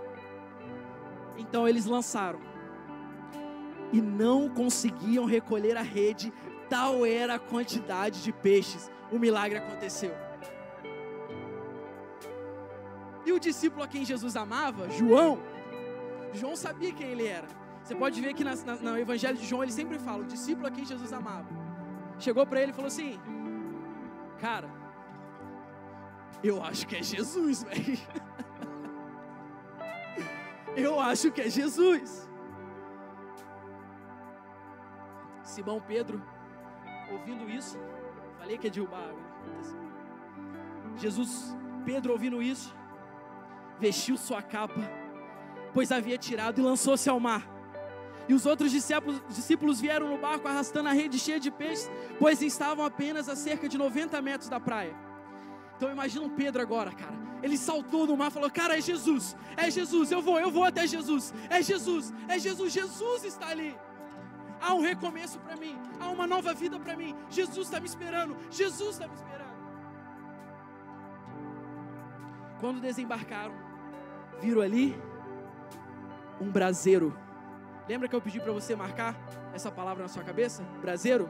[1.38, 2.40] Então eles lançaram,
[3.92, 6.32] e não conseguiam recolher a rede,
[6.70, 8.90] tal era a quantidade de peixes.
[9.12, 10.16] O milagre aconteceu.
[13.26, 15.40] E o discípulo a quem Jesus amava, João,
[16.34, 17.48] João sabia quem ele era.
[17.84, 20.68] Você pode ver que na, na, no Evangelho de João ele sempre fala: o discípulo
[20.68, 21.48] a quem Jesus amava.
[22.18, 23.20] Chegou para ele e falou assim:
[24.40, 24.70] Cara,
[26.44, 27.98] eu acho que é Jesus, velho.
[30.76, 32.30] Eu acho que é Jesus.
[35.42, 36.22] Simão Pedro,
[37.12, 37.80] ouvindo isso,
[38.38, 39.28] falei que é derrubar água.
[40.98, 42.76] Jesus, Pedro, ouvindo isso,
[43.80, 44.82] vestiu sua capa,
[45.74, 47.57] pois havia tirado e lançou-se ao mar.
[48.28, 52.86] E os outros discípulos, vieram no barco arrastando a rede cheia de peixes, pois estavam
[52.86, 54.94] apenas a cerca de 90 metros da praia.
[55.78, 57.16] Então imagina um Pedro agora, cara.
[57.42, 60.66] Ele saltou no mar e falou: Cara, é Jesus, é Jesus, eu vou, eu vou
[60.66, 63.78] até Jesus, é Jesus, é Jesus, Jesus está ali.
[64.60, 67.16] Há um recomeço para mim, há uma nova vida para mim.
[67.30, 69.38] Jesus está me esperando, Jesus está me esperando.
[72.60, 73.54] Quando desembarcaram,
[74.42, 75.00] viram ali
[76.42, 77.16] um braseiro
[77.88, 79.16] Lembra que eu pedi para você marcar
[79.54, 80.62] essa palavra na sua cabeça?
[80.82, 81.30] Braseiro?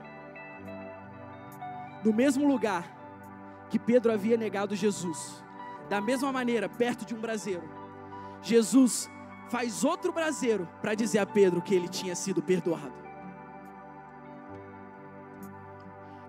[2.03, 2.85] No mesmo lugar
[3.69, 5.43] que Pedro havia negado Jesus,
[5.89, 7.67] da mesma maneira, perto de um braseiro,
[8.41, 9.09] Jesus
[9.49, 13.07] faz outro braseiro para dizer a Pedro que ele tinha sido perdoado.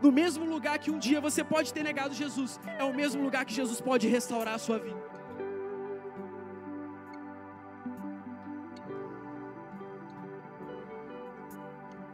[0.00, 3.44] No mesmo lugar que um dia você pode ter negado Jesus, é o mesmo lugar
[3.44, 5.17] que Jesus pode restaurar a sua vida.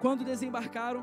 [0.05, 1.03] Quando desembarcaram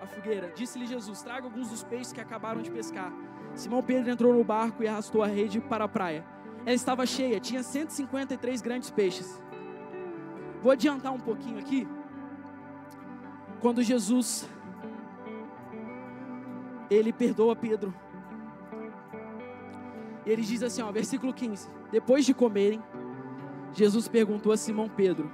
[0.00, 3.12] a fogueira, disse-lhe Jesus: Traga alguns dos peixes que acabaram de pescar.
[3.52, 6.24] Simão Pedro entrou no barco e arrastou a rede para a praia.
[6.64, 9.42] Ela estava cheia, tinha 153 grandes peixes.
[10.62, 11.84] Vou adiantar um pouquinho aqui.
[13.60, 14.48] Quando Jesus
[16.88, 17.92] ele perdoa Pedro.
[20.24, 22.80] Ele diz assim, ó, versículo 15: Depois de comerem,
[23.72, 25.28] Jesus perguntou a Simão Pedro: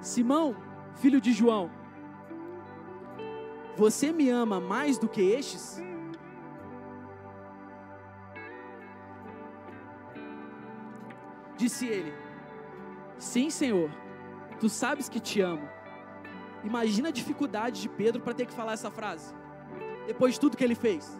[0.00, 1.70] Simão, filho de João,
[3.76, 5.82] você me ama mais do que estes?
[11.56, 12.12] Disse ele:
[13.18, 13.90] Sim, Senhor,
[14.58, 15.68] tu sabes que te amo.
[16.64, 19.34] Imagina a dificuldade de Pedro para ter que falar essa frase,
[20.06, 21.18] depois de tudo que ele fez.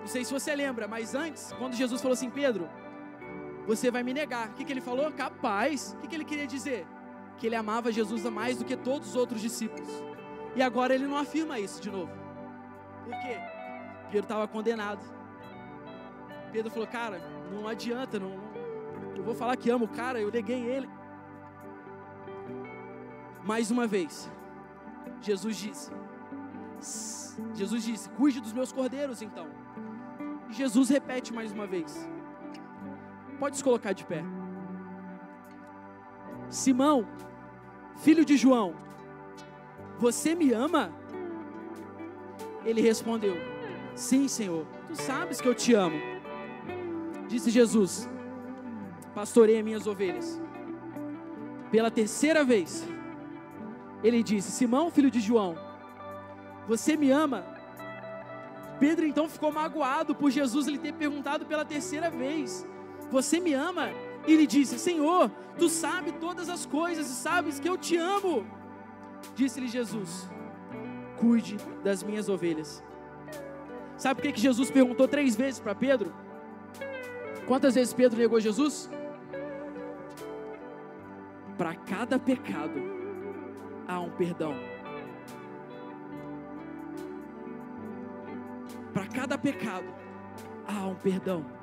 [0.00, 2.68] Não sei se você lembra, mas antes, quando Jesus falou assim: Pedro,
[3.66, 5.12] você vai me negar, o que, que ele falou?
[5.12, 6.86] Capaz, o que, que ele queria dizer?
[7.40, 9.88] Que ele amava Jesus mais do que todos os outros discípulos.
[10.54, 12.12] E agora ele não afirma isso de novo.
[13.04, 13.38] Por quê?
[14.10, 15.02] Pedro estava condenado.
[16.52, 17.18] Pedro falou: Cara,
[17.50, 18.38] não adianta, não,
[19.16, 20.88] eu vou falar que amo o cara, eu neguei ele.
[23.42, 24.30] Mais uma vez,
[25.22, 25.90] Jesus disse:
[27.54, 29.48] Jesus disse: Cuide dos meus cordeiros, então.
[30.50, 32.06] E Jesus repete mais uma vez.
[33.38, 34.22] Pode se colocar de pé.
[36.50, 37.06] Simão,
[38.00, 38.74] filho de João,
[39.98, 40.92] você me ama?
[42.64, 43.36] Ele respondeu:
[43.94, 45.98] Sim, Senhor, tu sabes que eu te amo.
[47.28, 48.08] Disse Jesus:
[49.14, 50.40] Pastorei minhas ovelhas.
[51.70, 52.86] Pela terceira vez,
[54.02, 55.56] ele disse: Simão, filho de João,
[56.66, 57.44] você me ama?
[58.78, 62.66] Pedro então ficou magoado por Jesus lhe ter perguntado pela terceira vez:
[63.10, 63.90] Você me ama?
[64.26, 68.46] E ele disse: Senhor, tu sabes todas as coisas e sabes que eu te amo.
[69.34, 70.28] Disse-lhe Jesus:
[71.18, 72.82] Cuide das minhas ovelhas.
[73.96, 76.12] Sabe por que, que Jesus perguntou três vezes para Pedro?
[77.46, 78.88] Quantas vezes Pedro negou Jesus?
[81.58, 82.80] Para cada pecado
[83.86, 84.54] há um perdão.
[88.94, 89.86] Para cada pecado
[90.66, 91.59] há um perdão.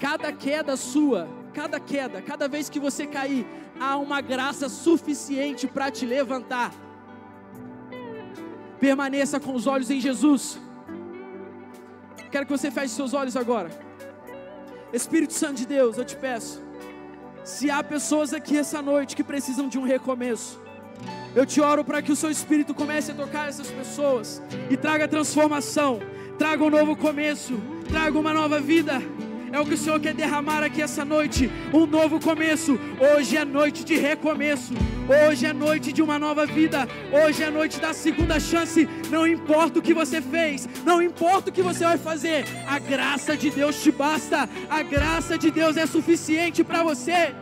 [0.00, 3.46] Cada queda sua, cada queda, cada vez que você cair,
[3.78, 6.72] há uma graça suficiente para te levantar.
[8.80, 10.58] Permaneça com os olhos em Jesus.
[12.30, 13.70] Quero que você feche seus olhos agora.
[14.90, 16.62] Espírito Santo de Deus, eu te peço,
[17.44, 20.60] se há pessoas aqui essa noite que precisam de um recomeço,
[21.34, 25.06] eu te oro para que o seu Espírito comece a tocar essas pessoas e traga
[25.06, 26.00] transformação,
[26.38, 29.00] traga um novo começo, traga uma nova vida.
[29.52, 32.78] É o que o Senhor quer derramar aqui essa noite, um novo começo.
[33.00, 34.72] Hoje é noite de recomeço.
[35.08, 36.86] Hoje é noite de uma nova vida.
[37.12, 38.88] Hoje é noite da segunda chance.
[39.10, 42.44] Não importa o que você fez, não importa o que você vai fazer.
[42.64, 44.48] A graça de Deus te basta.
[44.68, 47.34] A graça de Deus é suficiente para você.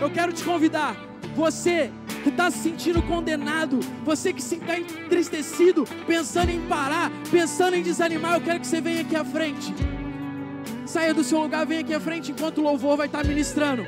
[0.00, 0.96] Eu quero te convidar,
[1.36, 1.90] você
[2.22, 8.36] que está se sentindo condenado, você que está entristecido, pensando em parar, pensando em desanimar,
[8.36, 9.74] eu quero que você venha aqui à frente.
[10.94, 13.84] Saia do seu lugar, venha aqui à frente enquanto o louvor vai estar ministrando.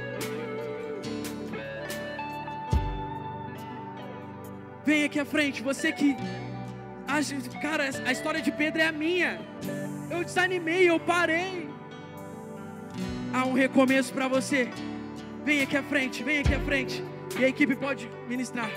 [4.84, 6.16] Venha aqui à frente, você que.
[7.62, 9.38] Cara, a história de Pedro é a minha.
[10.10, 11.68] Eu desanimei, eu parei.
[13.32, 14.68] Há um recomeço para você.
[15.44, 17.04] Venha aqui à frente, venha aqui à frente.
[17.38, 18.70] E a equipe pode ministrar.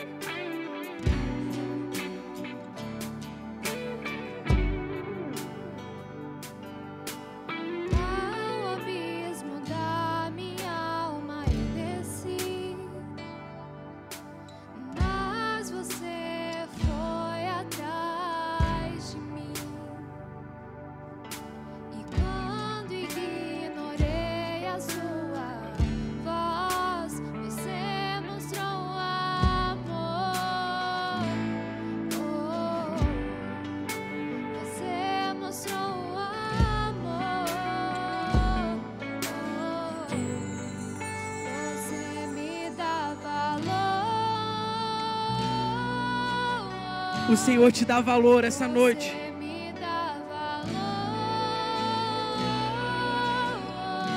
[47.32, 49.16] O Senhor te dá valor essa noite.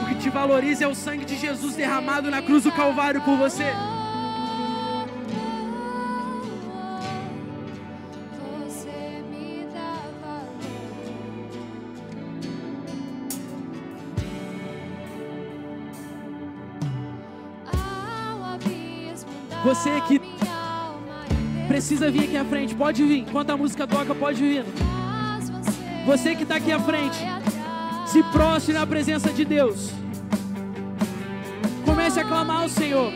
[0.01, 3.37] O que te valoriza é o sangue de Jesus derramado na cruz do Calvário por
[3.37, 3.71] você.
[19.65, 20.42] Você que
[21.83, 23.19] precisa vir aqui à frente, pode vir.
[23.19, 24.65] Enquanto a música toca, pode vir.
[26.07, 27.19] Você que está aqui à frente,
[28.07, 29.91] se prostre na presença de Deus.
[31.85, 33.13] Comece a clamar ao Senhor.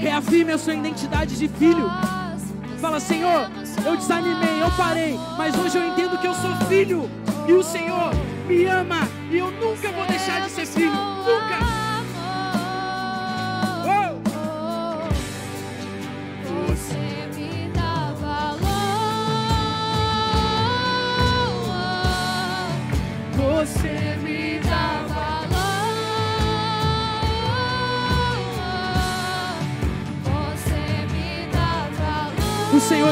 [0.00, 1.90] Reafirme a sua identidade de filho.
[2.80, 3.50] Fala, Senhor,
[3.84, 7.10] eu desanimei, eu parei, mas hoje eu entendo que eu sou filho
[7.48, 8.12] e o Senhor
[8.46, 9.00] me ama
[9.32, 11.07] e eu nunca vou deixar de ser filho.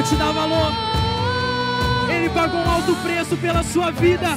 [0.08, 0.72] Te dá valor.
[2.08, 4.36] Ele pagou um alto preço pela sua vida.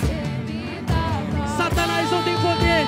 [1.58, 2.88] Satanás não tem poder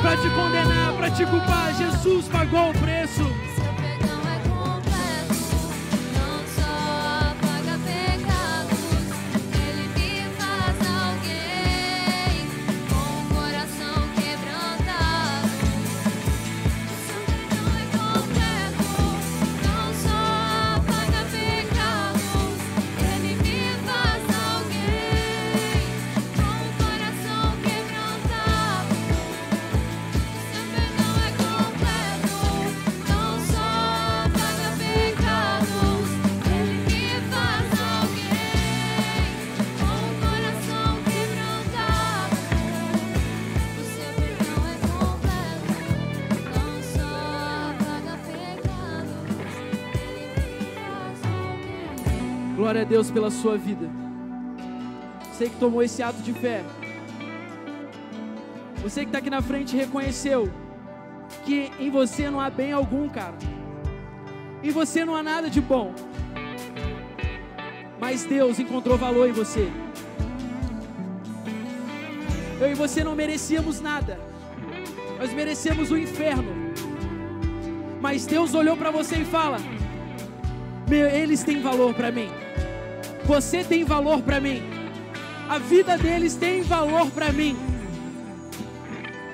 [0.00, 1.72] para te condenar, para te culpar.
[1.76, 3.41] Jesus pagou o preço.
[52.72, 53.86] Glória a Deus pela sua vida.
[55.30, 56.64] Você que tomou esse ato de fé.
[58.82, 60.50] Você que está aqui na frente reconheceu
[61.44, 63.34] que em você não há bem algum, cara.
[64.62, 65.92] Em você não há nada de bom.
[68.00, 69.70] Mas Deus encontrou valor em você.
[72.58, 74.18] Eu e você não merecíamos nada.
[75.18, 76.72] Nós merecemos o inferno.
[78.00, 79.58] Mas Deus olhou para você e fala:
[80.90, 82.30] eles têm valor para mim.
[83.24, 84.62] Você tem valor para mim.
[85.48, 87.56] A vida deles tem valor para mim.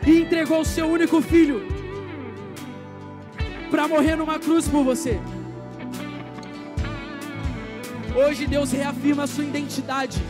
[0.06, 1.66] E entregou o seu único filho
[3.70, 5.20] para morrer numa cruz por você.
[8.14, 10.20] Hoje Deus reafirma a sua identidade.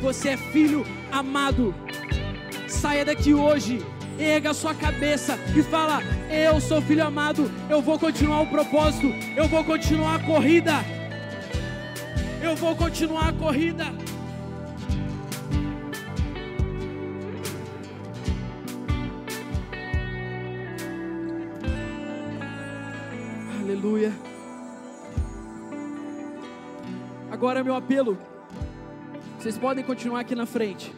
[0.00, 1.74] Você é filho amado.
[2.66, 3.84] saia daqui hoje,
[4.18, 6.00] erga sua cabeça e fala:
[6.30, 9.06] Eu sou filho amado, eu vou continuar o propósito,
[9.36, 10.97] eu vou continuar a corrida.
[12.40, 13.84] Eu vou continuar a corrida.
[23.60, 24.12] Aleluia.
[27.30, 28.16] Agora meu apelo.
[29.36, 30.94] Vocês podem continuar aqui na frente.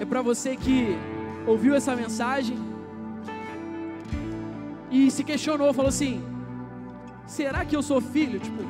[0.00, 0.96] É para você que
[1.46, 2.58] ouviu essa mensagem
[4.90, 6.35] e se questionou, falou assim:
[7.26, 8.38] será que eu sou filho?
[8.38, 8.64] Tipo,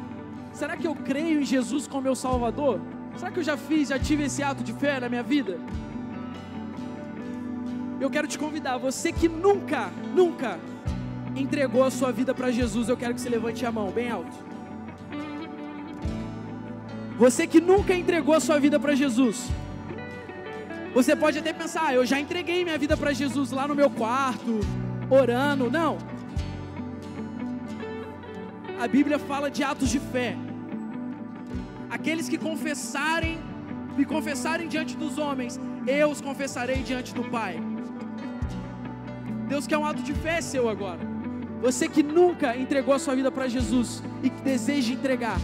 [0.53, 2.81] será que eu creio em Jesus como meu Salvador?
[3.17, 5.59] Será que eu já fiz, já tive esse ato de fé na minha vida?
[8.01, 10.59] Eu quero te convidar, você que nunca, nunca
[11.35, 14.37] entregou a sua vida para Jesus, eu quero que você levante a mão bem alto.
[17.19, 19.49] Você que nunca entregou a sua vida para Jesus,
[20.93, 23.89] você pode até pensar, ah, eu já entreguei minha vida para Jesus lá no meu
[23.91, 24.61] quarto,
[25.11, 25.71] orando.
[25.71, 25.99] Não.
[28.79, 30.37] A Bíblia fala de atos de fé.
[31.89, 33.39] Aqueles que confessarem,
[33.97, 37.59] me confessarem diante dos homens, eu os confessarei diante do Pai.
[39.49, 41.01] Deus quer um ato de fé seu agora.
[41.63, 45.39] Você que nunca entregou a sua vida para Jesus e que deseja entregar,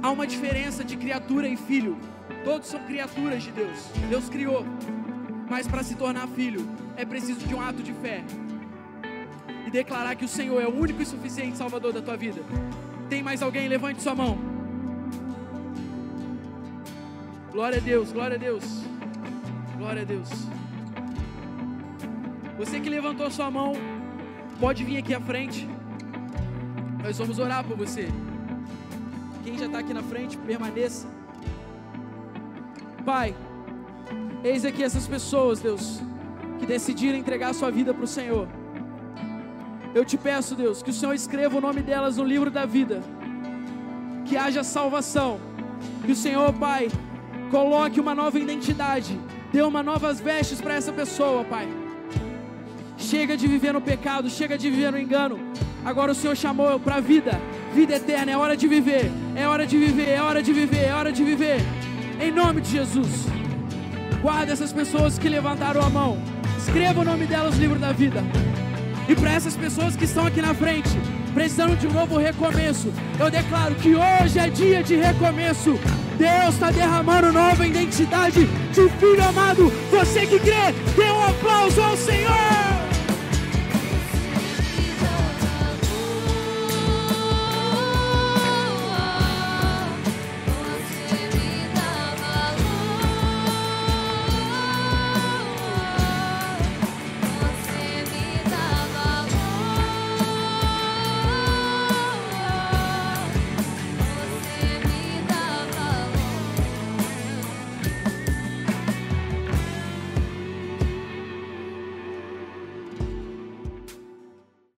[0.00, 1.98] há uma diferença de criatura e filho.
[2.44, 3.78] Todos são criaturas de Deus.
[4.08, 4.64] Deus criou.
[5.50, 8.22] Mas para se tornar filho, é preciso de um ato de fé.
[9.72, 12.42] Declarar que o Senhor é o único e suficiente Salvador da tua vida.
[13.08, 13.68] Tem mais alguém?
[13.68, 14.38] Levante sua mão.
[17.50, 18.64] Glória a Deus, glória a Deus.
[19.78, 20.28] Glória a Deus.
[22.58, 23.72] Você que levantou sua mão,
[24.60, 25.66] pode vir aqui à frente.
[27.02, 28.08] Nós vamos orar por você.
[29.42, 31.08] Quem já está aqui na frente, permaneça.
[33.06, 33.34] Pai,
[34.44, 36.00] eis aqui essas pessoas, Deus,
[36.60, 38.46] que decidiram entregar sua vida para o Senhor.
[39.94, 43.02] Eu te peço, Deus, que o Senhor escreva o nome delas no livro da vida,
[44.24, 45.38] que haja salvação,
[46.04, 46.90] que o Senhor, Pai,
[47.50, 49.20] coloque uma nova identidade,
[49.52, 51.68] dê uma novas vestes para essa pessoa, Pai.
[52.96, 55.38] Chega de viver no pecado, chega de viver no engano.
[55.84, 57.38] Agora o Senhor chamou para a vida,
[57.74, 58.32] vida eterna.
[58.32, 61.22] É hora de viver, é hora de viver, é hora de viver, é hora de
[61.22, 61.60] viver.
[62.18, 63.26] Em nome de Jesus.
[64.22, 66.16] Guarda essas pessoas que levantaram a mão.
[66.56, 68.22] Escreva o nome delas no livro da vida.
[69.08, 70.90] E para essas pessoas que estão aqui na frente,
[71.34, 75.78] precisando de um novo recomeço, eu declaro que hoje é dia de recomeço.
[76.16, 79.72] Deus está derramando nova identidade de filho amado.
[79.90, 82.71] Você que crê, dê um aplauso ao Senhor.